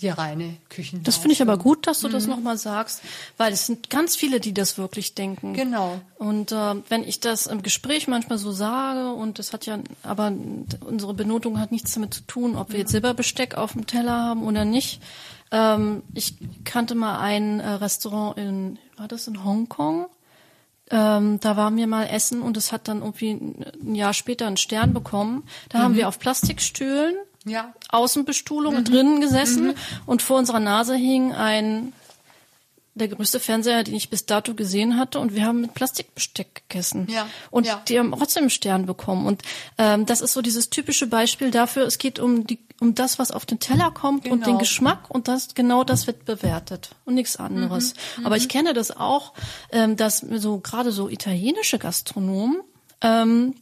[0.00, 1.02] die reine Küchen.
[1.02, 3.02] Das finde ich aber gut, dass du das nochmal sagst,
[3.36, 5.54] weil es sind ganz viele, die das wirklich denken.
[5.54, 6.00] Genau.
[6.16, 10.32] Und äh, wenn ich das im Gespräch manchmal so sage, und das hat ja, aber
[10.84, 14.44] unsere Benotung hat nichts damit zu tun, ob wir jetzt Silberbesteck auf dem Teller haben
[14.44, 15.02] oder nicht.
[15.50, 16.34] Ähm, ich
[16.64, 20.06] kannte mal ein äh, Restaurant in, war das in Hongkong?
[20.90, 24.46] Ähm, da waren wir mal essen und es hat dann irgendwie ein ein Jahr später
[24.46, 25.44] einen Stern bekommen.
[25.68, 27.14] Da haben wir auf Plastikstühlen
[27.48, 27.72] Ja.
[27.90, 29.74] Außenbestuhlung und drinnen gesessen
[30.06, 31.92] und vor unserer Nase hing ein
[32.98, 37.06] der größte Fernseher, den ich bis dato gesehen hatte, und wir haben mit Plastikbesteck gegessen.
[37.08, 37.80] Ja, Und ja.
[37.88, 39.24] die haben trotzdem einen Stern bekommen.
[39.26, 39.42] Und
[39.78, 43.32] ähm, das ist so dieses typische Beispiel dafür, es geht um die um das, was
[43.32, 44.46] auf den Teller kommt und Genau.
[44.46, 47.94] den Geschmack und das genau das wird bewertet und nichts anderes.
[48.18, 49.32] Mhm, Aber ich kenne das auch,
[49.72, 52.60] ähm, dass so gerade so italienische Gastronomen
[53.00, 53.54] ähm,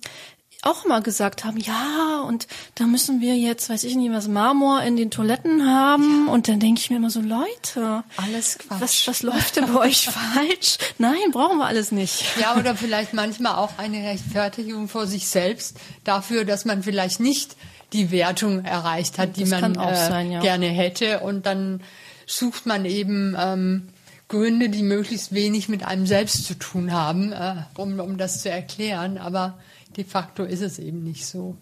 [0.66, 4.82] auch immer gesagt haben, ja, und da müssen wir jetzt, weiß ich nicht, was Marmor
[4.82, 6.28] in den Toiletten haben.
[6.28, 8.80] Und dann denke ich mir immer so, Leute, Alles Quatsch.
[8.80, 10.78] was, was läuft denn bei euch falsch?
[10.98, 12.24] Nein, brauchen wir alles nicht.
[12.40, 17.56] Ja, oder vielleicht manchmal auch eine Rechtfertigung vor sich selbst dafür, dass man vielleicht nicht
[17.92, 20.40] die Wertung erreicht hat, die Das man äh, sein, ja.
[20.40, 21.20] gerne hätte.
[21.20, 21.80] Und dann
[22.26, 23.88] sucht man eben ähm,
[24.28, 28.50] Gründe, die möglichst wenig mit einem selbst zu tun haben, äh, um, um das zu
[28.50, 29.18] erklären.
[29.18, 29.54] Aber
[29.96, 31.56] de facto ist es eben nicht so.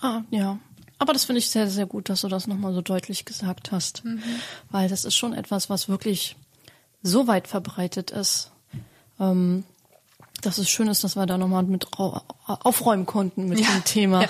[0.00, 0.58] Ah, ja.
[0.98, 4.02] Aber das finde ich sehr, sehr gut, dass du das nochmal so deutlich gesagt hast.
[4.70, 6.36] Weil das ist schon etwas, was wirklich
[7.02, 8.50] so weit verbreitet ist,
[9.20, 9.64] ähm,
[10.48, 11.86] dass es schön ist, dass wir da nochmal mit
[12.46, 14.24] aufräumen konnten mit Ja, dem Thema.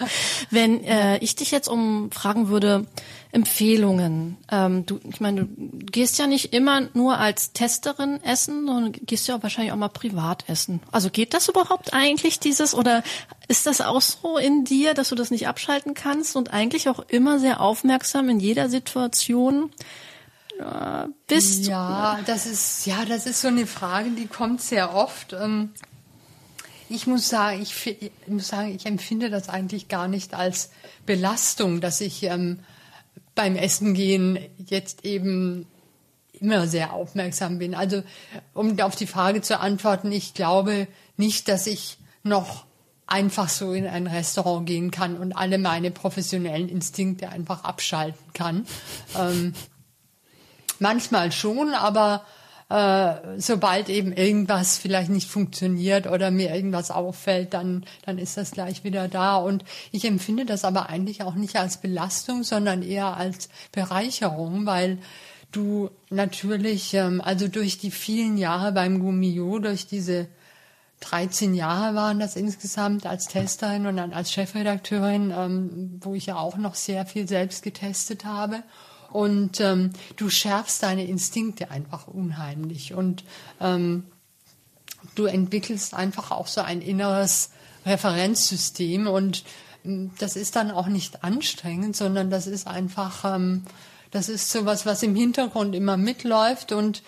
[0.50, 2.86] Wenn äh, ich dich jetzt um fragen würde,
[3.32, 4.36] Empfehlungen.
[4.52, 9.26] Ähm, du, ich meine, du gehst ja nicht immer nur als Testerin essen, sondern gehst
[9.26, 10.80] ja auch wahrscheinlich auch mal privat essen.
[10.92, 13.02] Also geht das überhaupt eigentlich dieses oder
[13.48, 17.00] ist das auch so in dir, dass du das nicht abschalten kannst und eigentlich auch
[17.08, 19.70] immer sehr aufmerksam in jeder Situation
[20.58, 21.66] äh, bist?
[21.66, 25.32] Ja, das ist, ja, das ist so eine Frage, die kommt sehr oft.
[25.32, 25.70] Ähm,
[26.88, 30.70] Ich muss sagen, ich, ich muss sagen, ich empfinde das eigentlich gar nicht als
[31.06, 32.60] Belastung, dass ich ähm,
[33.34, 35.66] beim Essen gehen jetzt eben
[36.40, 37.74] immer sehr aufmerksam bin.
[37.74, 38.02] Also
[38.52, 40.86] um auf die Frage zu antworten, ich glaube,
[41.16, 42.66] nicht, dass ich noch
[43.06, 48.66] einfach so in ein Restaurant gehen kann und alle meine professionellen Instinkte einfach abschalten kann.
[49.18, 49.54] Ähm,
[50.84, 52.26] manchmal schon, aber
[52.68, 58.50] äh, sobald eben irgendwas vielleicht nicht funktioniert oder mir irgendwas auffällt, dann, dann ist das
[58.50, 59.36] gleich wieder da.
[59.36, 64.98] Und ich empfinde das aber eigentlich auch nicht als Belastung, sondern eher als Bereicherung, weil
[65.52, 70.28] du natürlich, ähm, also durch die vielen Jahre beim Gummio, durch diese
[71.00, 76.36] 13 Jahre waren das insgesamt als Testerin und dann als Chefredakteurin, ähm, wo ich ja
[76.36, 78.62] auch noch sehr viel selbst getestet habe.
[79.14, 82.94] Und ähm, du schärfst deine Instinkte einfach unheimlich.
[82.94, 83.22] Und
[83.60, 84.08] ähm,
[85.14, 87.50] du entwickelst einfach auch so ein inneres
[87.86, 89.06] Referenzsystem.
[89.06, 89.44] Und
[89.84, 93.62] ähm, das ist dann auch nicht anstrengend, sondern das ist einfach, ähm,
[94.10, 96.72] das ist sowas, was im Hintergrund immer mitläuft.
[96.72, 97.04] Und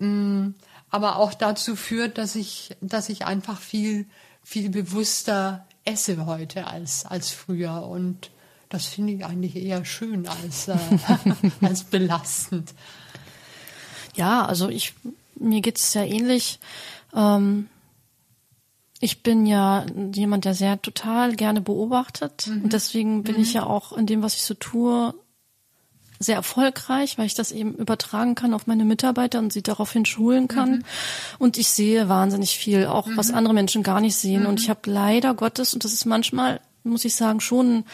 [0.00, 0.56] ähm,
[0.90, 4.06] aber auch dazu führt, dass ich, dass ich einfach viel,
[4.42, 7.86] viel bewusster esse heute als, als früher.
[7.86, 8.32] Und
[8.74, 10.76] das finde ich eigentlich eher schön als, äh,
[11.60, 12.74] als belastend.
[14.16, 14.94] Ja, also ich,
[15.36, 16.58] mir geht's ja ähnlich.
[17.14, 17.68] Ähm,
[18.98, 22.48] ich bin ja jemand, der sehr total gerne beobachtet.
[22.48, 22.64] Mhm.
[22.64, 23.42] Und deswegen bin mhm.
[23.42, 25.14] ich ja auch in dem, was ich so tue,
[26.18, 30.48] sehr erfolgreich, weil ich das eben übertragen kann auf meine Mitarbeiter und sie daraufhin schulen
[30.48, 30.70] kann.
[30.70, 30.84] Mhm.
[31.38, 33.16] Und ich sehe wahnsinnig viel, auch mhm.
[33.16, 34.42] was andere Menschen gar nicht sehen.
[34.42, 34.48] Mhm.
[34.48, 37.84] Und ich habe leider Gottes, und das ist manchmal, muss ich sagen, schon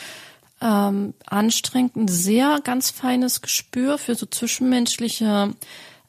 [0.60, 5.54] ähm, anstrengend, ein sehr ganz feines Gespür für so zwischenmenschliche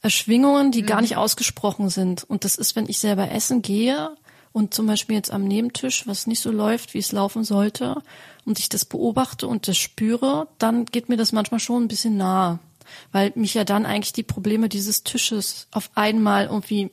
[0.01, 1.03] Erschwingungen, die gar mhm.
[1.03, 2.23] nicht ausgesprochen sind.
[2.23, 4.15] Und das ist, wenn ich selber essen gehe
[4.51, 8.01] und zum Beispiel jetzt am Nebentisch, was nicht so läuft, wie es laufen sollte,
[8.45, 12.17] und ich das beobachte und das spüre, dann geht mir das manchmal schon ein bisschen
[12.17, 12.59] nahe,
[13.11, 16.91] weil mich ja dann eigentlich die Probleme dieses Tisches auf einmal irgendwie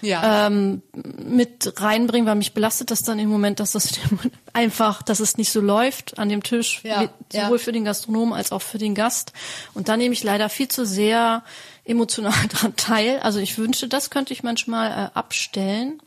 [0.00, 0.46] ja.
[0.46, 3.92] ähm, mit reinbringen, weil mich belastet das dann im Moment, dass das
[4.52, 7.02] einfach, dass es nicht so läuft an dem Tisch, ja.
[7.02, 7.64] mit, sowohl ja.
[7.64, 9.32] für den Gastronomen als auch für den Gast.
[9.74, 11.42] Und da nehme ich leider viel zu sehr
[11.84, 13.20] emotional daran teil.
[13.20, 16.00] Also ich wünschte, das könnte ich manchmal äh, abstellen.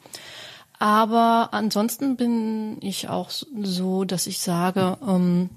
[0.80, 5.52] Aber ansonsten bin ich auch so, dass ich sage, ähm,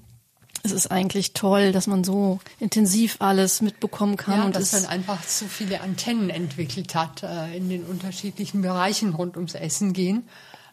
[0.65, 4.39] es ist eigentlich toll, dass man so intensiv alles mitbekommen kann.
[4.39, 9.13] Ja, und dass man einfach so viele Antennen entwickelt hat äh, in den unterschiedlichen Bereichen
[9.13, 10.27] rund ums Essen gehen.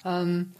[0.05, 0.53] Ähm,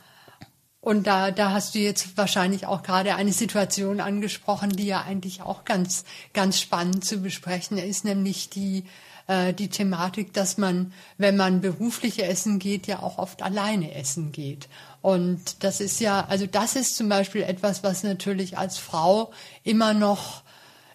[0.81, 5.41] und da, da hast du jetzt wahrscheinlich auch gerade eine Situation angesprochen, die ja eigentlich
[5.41, 6.05] auch ganz,
[6.35, 8.85] ganz spannend zu besprechen ist, nämlich die
[9.29, 14.33] äh, die Thematik, dass man, wenn man beruflich essen geht, ja auch oft alleine essen
[14.33, 14.69] geht.
[15.03, 19.33] Und das ist ja, also das ist zum Beispiel etwas, was natürlich als Frau
[19.65, 20.43] immer noch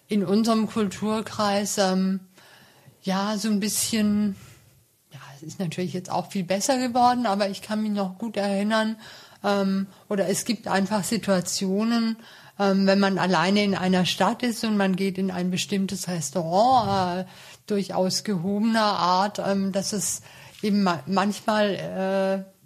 [0.08, 2.20] in unserem Kulturkreis ähm,
[3.02, 4.34] ja so ein bisschen,
[5.12, 8.38] ja, es ist natürlich jetzt auch viel besser geworden, aber ich kann mich noch gut
[8.38, 8.96] erinnern,
[9.44, 12.16] ähm, oder es gibt einfach Situationen,
[12.58, 17.20] ähm, wenn man alleine in einer Stadt ist und man geht in ein bestimmtes Restaurant,
[17.20, 17.24] äh,
[17.66, 20.22] durchaus gehobener Art, ähm, dass es
[20.62, 22.57] eben manchmal äh,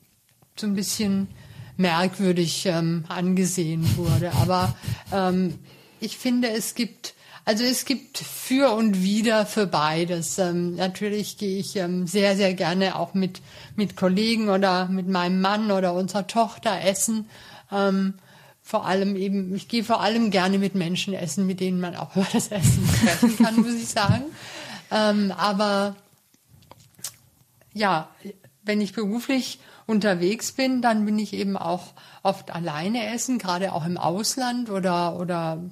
[0.57, 1.29] so ein bisschen
[1.77, 4.33] merkwürdig ähm, angesehen wurde.
[4.33, 4.75] Aber
[5.13, 5.59] ähm,
[6.01, 10.39] ich finde, es gibt also es gibt für und wieder für beides.
[10.39, 13.41] Ähm, natürlich gehe ich ähm, sehr, sehr gerne auch mit,
[13.75, 17.29] mit Kollegen oder mit meinem Mann oder unserer Tochter essen.
[17.73, 18.15] Ähm,
[18.63, 22.15] vor allem eben, ich gehe vor allem gerne mit Menschen essen, mit denen man auch
[22.17, 24.25] über das Essen sprechen kann, muss ich sagen.
[24.93, 25.97] Ähm, aber
[27.75, 28.09] ja,
[28.63, 29.59] wenn ich beruflich
[29.93, 35.17] unterwegs bin, dann bin ich eben auch oft alleine essen, gerade auch im Ausland oder,
[35.19, 35.63] oder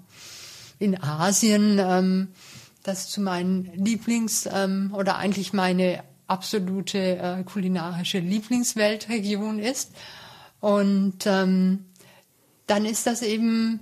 [0.79, 1.79] in Asien.
[1.81, 2.29] Ähm,
[2.83, 9.93] das zu meinen Lieblings- ähm, oder eigentlich meine absolute äh, kulinarische Lieblingsweltregion ist.
[10.61, 11.87] Und ähm,
[12.67, 13.81] dann ist das eben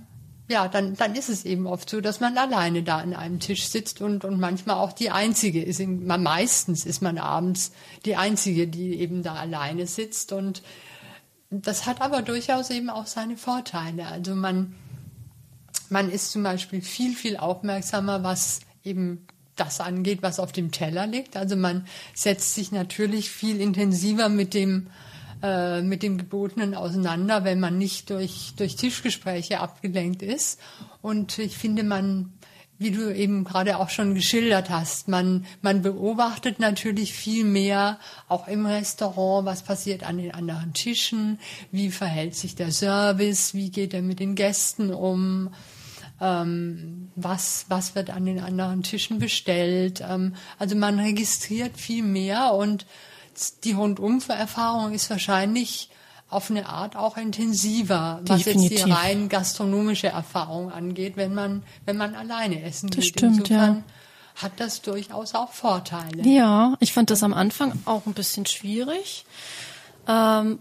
[0.49, 3.67] ja, dann, dann ist es eben oft so, dass man alleine da an einem Tisch
[3.67, 5.79] sitzt und, und manchmal auch die Einzige ist.
[5.79, 7.71] Meistens ist man abends
[8.03, 10.33] die Einzige, die eben da alleine sitzt.
[10.33, 10.63] Und
[11.51, 14.07] das hat aber durchaus eben auch seine Vorteile.
[14.07, 14.75] Also man,
[15.89, 21.05] man ist zum Beispiel viel, viel aufmerksamer, was eben das angeht, was auf dem Teller
[21.05, 21.37] liegt.
[21.37, 21.85] Also man
[22.15, 24.87] setzt sich natürlich viel intensiver mit dem
[25.41, 30.59] äh, mit dem Gebotenen auseinander, wenn man nicht durch, durch Tischgespräche abgelenkt ist.
[31.01, 32.33] Und ich finde, man,
[32.77, 38.47] wie du eben gerade auch schon geschildert hast, man, man beobachtet natürlich viel mehr, auch
[38.47, 41.39] im Restaurant, was passiert an den anderen Tischen,
[41.71, 45.53] wie verhält sich der Service, wie geht er mit den Gästen um,
[46.21, 50.03] ähm, was, was wird an den anderen Tischen bestellt.
[50.05, 52.85] Ähm, also man registriert viel mehr und
[53.63, 55.89] die Rundum-Erfahrung ist wahrscheinlich
[56.29, 58.71] auf eine Art auch intensiver, was Definitiv.
[58.71, 63.17] jetzt die rein gastronomische Erfahrung angeht, wenn man, wenn man alleine essen Das geht.
[63.17, 63.77] stimmt, Insofern
[64.37, 64.43] ja.
[64.43, 66.21] hat das durchaus auch Vorteile.
[66.23, 69.25] Ja, ich fand das am Anfang auch ein bisschen schwierig.
[70.07, 70.59] Ähm,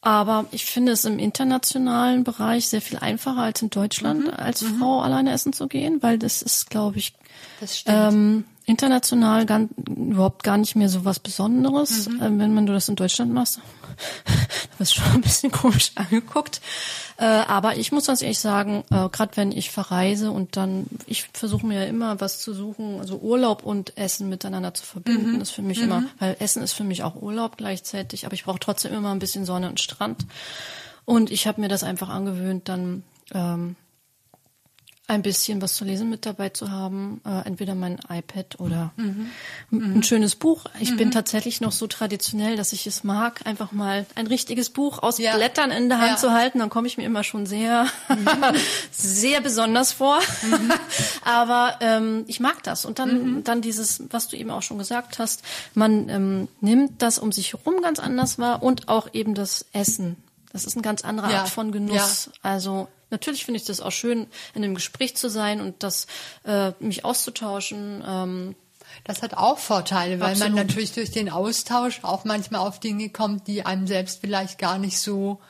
[0.00, 5.00] aber ich finde es im internationalen Bereich sehr viel einfacher als in Deutschland, als Frau
[5.00, 7.14] alleine essen zu gehen, weil das ist, glaube ich,
[7.60, 7.96] Das stimmt.
[8.12, 12.06] ähm, international gar, überhaupt gar nicht mehr so was Besonderes.
[12.06, 13.60] Ähm, wenn man du das in Deutschland machst,
[14.26, 16.60] da wirst schon ein bisschen komisch angeguckt.
[17.16, 21.28] Äh, aber ich muss ganz ehrlich sagen, äh, gerade wenn ich verreise und dann, ich
[21.32, 25.50] versuche mir ja immer was zu suchen, also Urlaub und Essen miteinander zu verbinden, ist
[25.50, 28.94] für mich immer, weil Essen ist für mich auch Urlaub gleichzeitig, aber ich brauche trotzdem
[28.94, 30.26] immer ein bisschen Sonne und Strand.
[31.04, 33.76] Und ich habe mir das einfach angewöhnt, dann ähm,
[35.06, 39.30] ein bisschen was zu lesen mit dabei zu haben, äh, entweder mein iPad oder Mhm.
[39.70, 40.64] ein schönes Buch.
[40.80, 45.02] Ich bin tatsächlich noch so traditionell, dass ich es mag, einfach mal ein richtiges Buch
[45.02, 45.36] aus Ja.
[45.36, 46.16] Blättern in der Hand Ja.
[46.16, 46.58] zu halten.
[46.58, 47.86] Dann komme ich mir immer schon sehr,
[48.92, 50.18] sehr besonders vor.
[50.42, 50.72] Mhm.
[51.24, 52.84] Aber ähm, ich mag das.
[52.84, 55.42] Und dann, dann dieses, was du eben auch schon gesagt hast,
[55.74, 60.16] man ähm, nimmt das um sich herum ganz anders wahr und auch eben das Essen.
[60.52, 61.40] Das ist eine ganz andere Ja.
[61.40, 62.30] Art von Genuss.
[62.42, 66.06] Also natürlich finde ich das auch schön, in einem Gespräch zu sein und das
[66.44, 68.02] äh, mich auszutauschen.
[68.06, 68.54] Ähm,
[69.04, 70.54] Das hat auch Vorteile, weil Absolut.
[70.54, 74.78] man natürlich durch den Austausch auch manchmal auf Dinge kommt, die einem selbst vielleicht gar
[74.78, 75.40] nicht so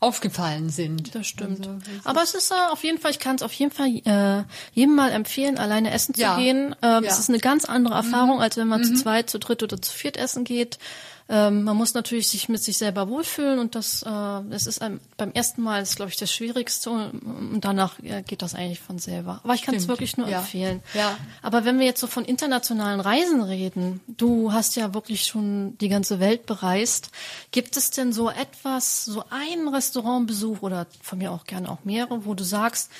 [0.00, 1.12] aufgefallen sind.
[1.14, 1.66] das stimmt.
[1.66, 4.44] Also, Aber es ist äh, auf jeden Fall, ich kann es auf jeden Fall äh,
[4.72, 6.36] jedem mal empfehlen, alleine essen zu Ja.
[6.38, 6.76] gehen.
[6.82, 7.10] Ähm, Ja.
[7.10, 9.92] Es ist eine ganz andere Erfahrung, als wenn man zu zweit, zu dritt oder zu
[9.92, 10.78] viert essen geht.
[11.30, 14.98] Ähm, man muss natürlich sich mit sich selber wohlfühlen und das, äh, das ist einem,
[15.18, 18.98] beim ersten Mal ist, glaube ich, das Schwierigste und danach äh, geht das eigentlich von
[18.98, 19.40] selber.
[19.44, 20.38] Aber ich kann es wirklich nur Ja.
[20.40, 20.82] empfehlen.
[20.94, 21.18] Ja.
[21.42, 25.90] Aber wenn wir jetzt so von internationalen Reisen reden, du hast ja wirklich schon die
[25.90, 27.10] ganze Welt bereist.
[27.50, 32.24] Gibt es denn so etwas, so einen Restaurantbesuch oder von mir auch gerne auch mehrere,
[32.24, 32.90] wo du sagst,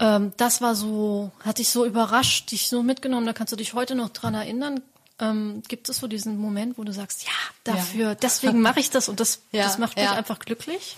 [0.00, 3.74] ähm, das war so, hat dich so überrascht, dich so mitgenommen, da kannst du dich
[3.74, 4.80] heute noch dran erinnern?
[5.20, 7.32] Ähm, gibt es so diesen Moment, wo du sagst, ja,
[7.64, 10.12] dafür, deswegen mache ich das und das, Ja, das macht mich ja.
[10.12, 10.96] einfach glücklich?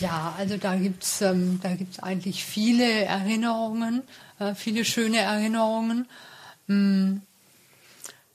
[0.00, 4.02] Ja, also da gibt's ähm, da gibt's eigentlich viele Erinnerungen,
[4.38, 6.06] äh, viele schöne Erinnerungen.
[6.66, 7.22] Hm.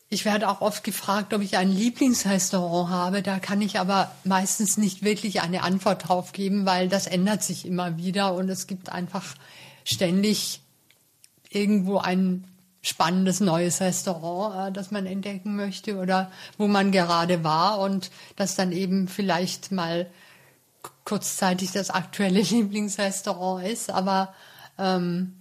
[0.09, 3.23] Ich werde auch oft gefragt, ob ich ein Lieblingsrestaurant habe.
[3.23, 7.65] Da kann ich aber meistens nicht wirklich eine Antwort drauf geben, weil das ändert sich
[7.65, 9.34] immer wieder und es gibt einfach
[9.84, 10.61] ständig
[11.49, 12.43] irgendwo ein
[12.84, 18.55] spannendes neues Restaurant, äh, das man entdecken möchte oder wo man gerade war und das
[18.55, 20.07] dann eben vielleicht mal
[21.05, 23.89] kurzzeitig das aktuelle Lieblingsrestaurant ist.
[23.89, 24.36] Aber
[24.77, 25.34] ähm,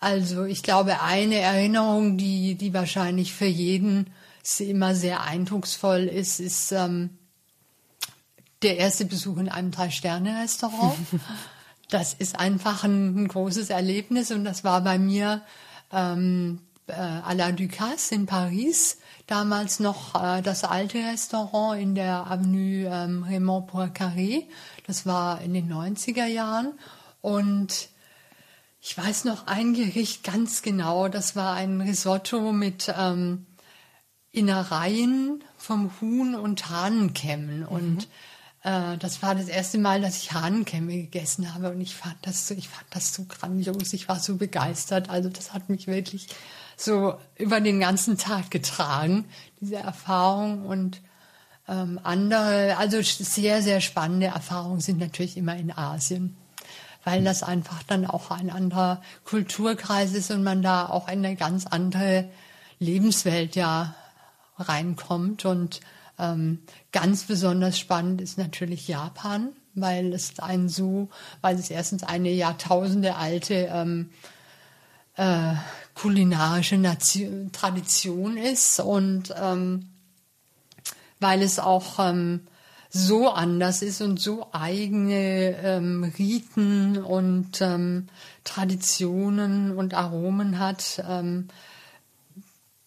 [0.00, 4.10] also ich glaube, eine Erinnerung, die, die wahrscheinlich für jeden
[4.58, 7.10] immer sehr eindrucksvoll ist, ist ähm,
[8.62, 10.96] der erste Besuch in einem Drei-Sterne-Restaurant.
[11.90, 15.42] Das ist einfach ein, ein großes Erlebnis und das war bei mir
[15.94, 22.30] ähm, äh, à la Ducasse in Paris, damals noch äh, das alte Restaurant in der
[22.30, 24.44] Avenue ähm, Raymond Poincaré.
[24.86, 26.72] Das war in den 90er Jahren
[27.20, 27.88] und
[28.80, 33.46] ich weiß noch ein Gericht ganz genau, das war ein Risotto mit ähm,
[34.30, 37.64] Innereien vom Huhn und Hahnenkämmen.
[37.64, 38.08] Und
[38.64, 41.70] äh, das war das erste Mal, dass ich Hahnenkämme gegessen habe.
[41.70, 43.92] Und ich fand das so, ich fand das so grandios.
[43.92, 45.10] Ich war so begeistert.
[45.10, 46.26] Also das hat mich wirklich
[46.76, 49.26] so über den ganzen Tag getragen,
[49.60, 50.66] diese Erfahrung.
[50.66, 51.00] Und
[51.68, 56.36] ähm, andere, also sehr, sehr spannende Erfahrungen sind natürlich immer in Asien
[57.04, 61.36] weil das einfach dann auch ein anderer Kulturkreis ist und man da auch in eine
[61.36, 62.30] ganz andere
[62.78, 63.94] Lebenswelt ja
[64.58, 65.44] reinkommt.
[65.44, 65.80] Und
[66.18, 66.60] ähm,
[66.92, 71.08] ganz besonders spannend ist natürlich Japan, weil es ein so,
[71.40, 74.10] weil es erstens eine Jahrtausende alte ähm,
[75.16, 75.54] äh,
[75.94, 79.88] kulinarische Nation, Tradition ist und ähm,
[81.20, 82.46] weil es auch ähm,
[82.90, 88.06] so anders ist und so eigene ähm, Riten und ähm,
[88.44, 91.48] Traditionen und Aromen hat, ähm,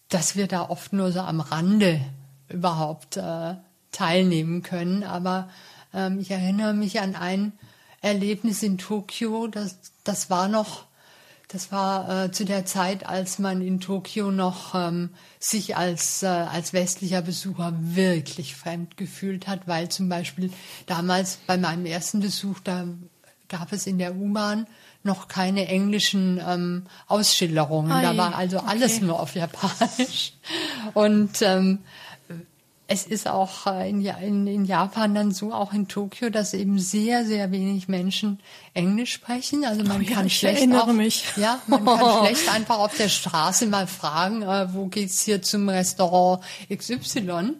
[0.08, 2.00] dass wir da oft nur so am Rande
[2.48, 3.54] überhaupt äh,
[3.92, 5.04] teilnehmen können.
[5.04, 5.48] Aber
[5.94, 7.52] ähm, ich erinnere mich an ein
[8.00, 10.88] Erlebnis in Tokio, das, das war noch
[11.48, 16.26] das war äh, zu der Zeit, als man in Tokio noch ähm, sich als, äh,
[16.26, 20.52] als westlicher Besucher wirklich fremd gefühlt hat, weil zum Beispiel
[20.84, 22.86] damals bei meinem ersten Besuch, da
[23.48, 24.66] gab es in der U-Bahn
[25.04, 27.92] noch keine englischen ähm, Ausschilderungen.
[27.92, 29.04] Ei, da war also alles okay.
[29.06, 30.34] nur auf Japanisch.
[30.92, 31.78] Und ähm,
[32.90, 36.78] es ist auch äh, in, in, in, Japan dann so, auch in Tokio, dass eben
[36.78, 38.40] sehr, sehr wenig Menschen
[38.72, 39.66] Englisch sprechen.
[39.66, 41.22] Also man oh, kann ja, schlecht auch, mich.
[41.36, 45.68] ja, man kann schlecht einfach auf der Straße mal fragen, äh, wo geht's hier zum
[45.68, 46.42] Restaurant
[46.74, 47.56] XY,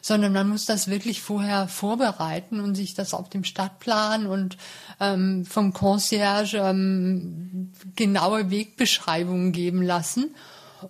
[0.00, 4.58] sondern man muss das wirklich vorher vorbereiten und sich das auf dem Stadtplan und
[5.00, 10.36] ähm, vom Concierge ähm, genaue Wegbeschreibungen geben lassen.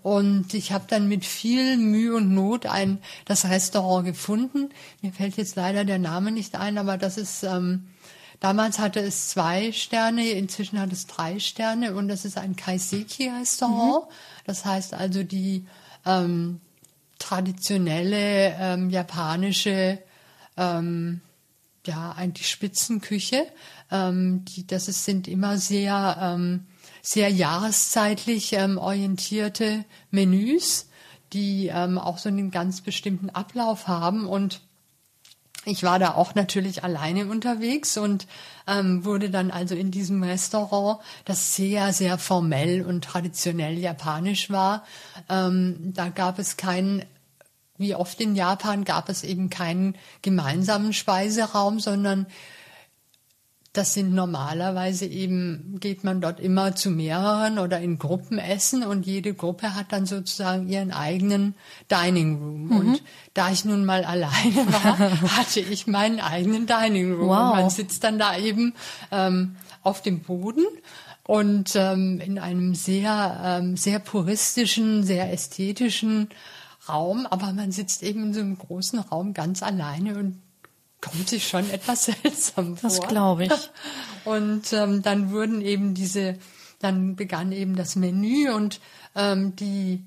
[0.03, 4.70] Und ich habe dann mit viel Mühe und Not ein das Restaurant gefunden.
[5.03, 7.89] Mir fällt jetzt leider der Name nicht ein, aber das ist ähm,
[8.41, 14.05] damals hatte es zwei Sterne, inzwischen hat es drei Sterne und das ist ein Kaiseki-Restaurant.
[14.05, 14.12] Mhm.
[14.45, 15.66] Das heißt also die
[16.05, 16.61] ähm,
[17.18, 19.99] traditionelle ähm, japanische
[20.57, 21.20] ähm,
[21.86, 23.47] ja eigentlich Spitzenküche.
[23.91, 26.66] Ähm, die das ist, sind immer sehr ähm,
[27.03, 30.88] sehr jahreszeitlich ähm, orientierte Menüs,
[31.32, 34.61] die ähm, auch so einen ganz bestimmten Ablauf haben und
[35.68, 38.26] ich war da auch natürlich alleine unterwegs und
[38.66, 44.84] ähm, wurde dann also in diesem Restaurant, das sehr, sehr formell und traditionell japanisch war.
[45.28, 47.05] Ähm, da gab es keinen,
[47.76, 52.26] wie oft in Japan, gab es eben keinen gemeinsamen Speiseraum, sondern
[53.78, 59.06] das sind normalerweise eben, geht man dort immer zu mehreren oder in Gruppen essen und
[59.06, 61.54] jede Gruppe hat dann sozusagen ihren eigenen
[61.88, 62.64] Dining Room.
[62.64, 62.76] Mhm.
[62.76, 63.02] Und
[63.34, 64.98] da ich nun mal alleine war,
[65.38, 67.28] hatte ich meinen eigenen Dining Room.
[67.28, 67.52] Wow.
[67.52, 68.74] Und man sitzt dann da eben
[69.12, 69.54] ähm,
[69.84, 70.64] auf dem Boden
[71.22, 76.30] und ähm, in einem sehr, ähm, sehr puristischen, sehr ästhetischen
[76.88, 80.42] Raum, aber man sitzt eben in so einem großen Raum ganz alleine und
[81.01, 82.90] kommt sich schon etwas seltsam vor.
[82.90, 83.53] Das glaube ich.
[84.24, 86.38] Und ähm, dann wurden eben diese,
[86.80, 88.78] dann begann eben das Menü und
[89.14, 90.05] ähm, die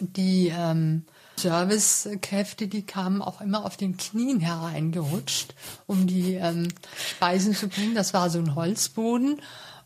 [0.00, 1.04] die ähm,
[1.36, 5.54] Servicekräfte, die kamen auch immer auf den Knien hereingerutscht,
[5.86, 7.94] um die ähm, Speisen zu bringen.
[7.94, 9.40] Das war so ein Holzboden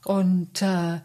[0.04, 1.00] und äh,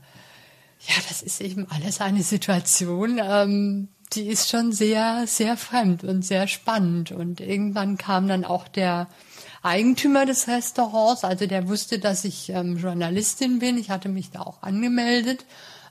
[0.88, 3.20] ja, das ist eben alles eine Situation.
[3.22, 7.12] Ähm, die ist schon sehr, sehr fremd und sehr spannend.
[7.12, 9.08] Und irgendwann kam dann auch der
[9.64, 13.78] Eigentümer des Restaurants, also der wusste, dass ich ähm, Journalistin bin.
[13.78, 15.46] Ich hatte mich da auch angemeldet.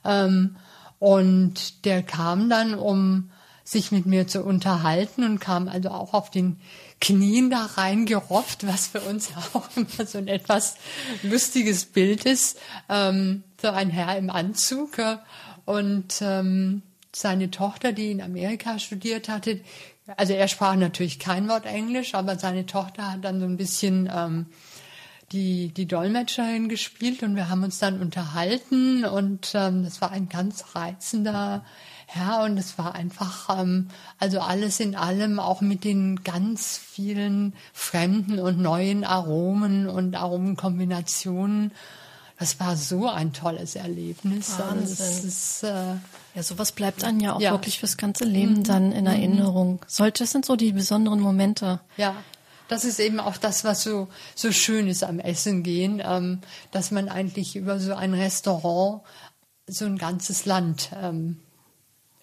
[0.04, 0.56] Ähm,
[0.98, 3.30] und der kam dann, um
[3.64, 6.58] sich mit mir zu unterhalten und kam also auch auf den
[7.00, 10.74] Knien da reingerofft, was für uns auch immer so ein etwas
[11.22, 12.58] lustiges Bild ist.
[12.88, 14.98] Ähm, so ein Herr im Anzug.
[15.64, 16.82] Und ähm,
[17.14, 19.60] seine Tochter, die in Amerika studiert hatte,
[20.16, 24.10] also er sprach natürlich kein Wort Englisch, aber seine Tochter hat dann so ein bisschen
[24.12, 24.46] ähm,
[25.32, 30.28] die, die Dolmetscherin gespielt und wir haben uns dann unterhalten und ähm, das war ein
[30.28, 31.64] ganz reizender
[32.06, 33.88] Herr und es war einfach, ähm,
[34.18, 41.70] also alles in allem auch mit den ganz vielen fremden und neuen Aromen und Aromenkombinationen
[42.40, 44.58] das war so ein tolles Erlebnis.
[44.58, 45.06] Wahnsinn.
[45.06, 45.96] Also ist, äh,
[46.34, 47.52] ja, sowas bleibt dann ja auch ja.
[47.52, 48.64] wirklich fürs ganze Leben mhm.
[48.64, 49.06] dann in mhm.
[49.10, 49.80] Erinnerung.
[49.86, 51.80] Sollte, das sind so die besonderen Momente.
[51.96, 52.16] Ja.
[52.68, 56.92] Das ist eben auch das, was so, so schön ist am Essen gehen, ähm, dass
[56.92, 59.02] man eigentlich über so ein Restaurant
[59.66, 61.40] so ein ganzes Land ähm,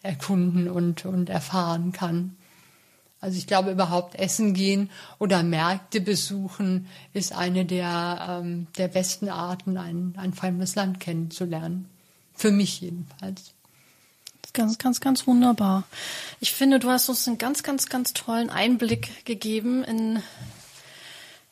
[0.03, 2.37] erkunden und, und erfahren kann.
[3.19, 4.89] Also ich glaube überhaupt Essen gehen
[5.19, 11.89] oder Märkte besuchen ist eine der, ähm, der besten Arten, ein, ein fremdes Land kennenzulernen.
[12.33, 13.55] Für mich jedenfalls.
[14.53, 15.83] Ganz, ganz, ganz wunderbar.
[16.39, 20.23] Ich finde, du hast uns einen ganz, ganz, ganz tollen Einblick gegeben in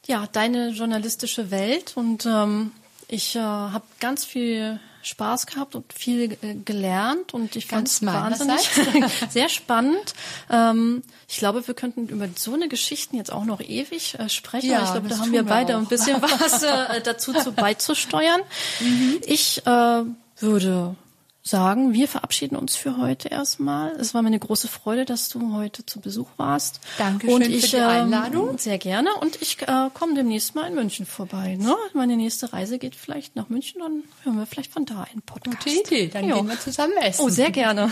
[0.07, 2.71] ja deine journalistische Welt und ähm,
[3.07, 8.03] ich äh, habe ganz viel Spaß gehabt und viel äh, gelernt und ich fand es
[8.03, 8.67] wahnsinnig
[9.29, 10.15] sehr spannend.
[10.49, 14.69] Ähm, ich glaube, wir könnten über so eine Geschichten jetzt auch noch ewig äh, sprechen.
[14.69, 18.41] Ja, ich glaube, da haben wir beide wir ein bisschen was äh, dazu zu beizusteuern.
[18.79, 19.21] Mhm.
[19.25, 20.03] Ich äh,
[20.39, 20.95] würde
[21.47, 23.91] sagen, wir verabschieden uns für heute erstmal.
[23.97, 26.79] Es war mir eine große Freude, dass du heute zu Besuch warst.
[26.97, 28.49] Danke schön ich, für die Einladung.
[28.49, 29.09] Ähm, sehr gerne.
[29.21, 31.55] Und ich äh, komme demnächst mal in München vorbei.
[31.55, 31.75] Ne?
[31.93, 35.63] Meine nächste Reise geht vielleicht nach München, dann hören wir vielleicht von da einen Podcast.
[35.63, 36.37] Gute Idee, dann jo.
[36.37, 37.23] gehen wir zusammen essen.
[37.23, 37.91] Oh, sehr gerne.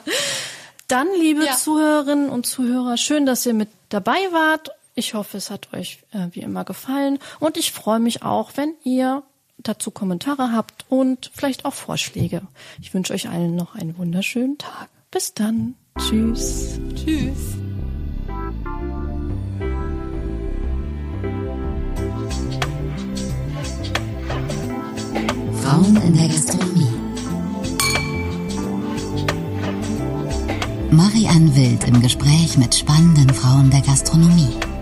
[0.88, 1.54] dann, liebe ja.
[1.54, 4.70] Zuhörerinnen und Zuhörer, schön, dass ihr mit dabei wart.
[4.96, 7.20] Ich hoffe, es hat euch äh, wie immer gefallen.
[7.38, 9.22] Und ich freue mich auch, wenn ihr
[9.68, 12.42] dazu Kommentare habt und vielleicht auch Vorschläge.
[12.80, 14.88] Ich wünsche euch allen noch einen wunderschönen Tag.
[15.10, 15.74] Bis dann.
[15.98, 16.78] Tschüss.
[16.94, 17.56] Tschüss.
[25.62, 27.04] Frauen in der Gastronomie.
[30.90, 34.73] Marianne Wild im Gespräch mit spannenden Frauen der Gastronomie.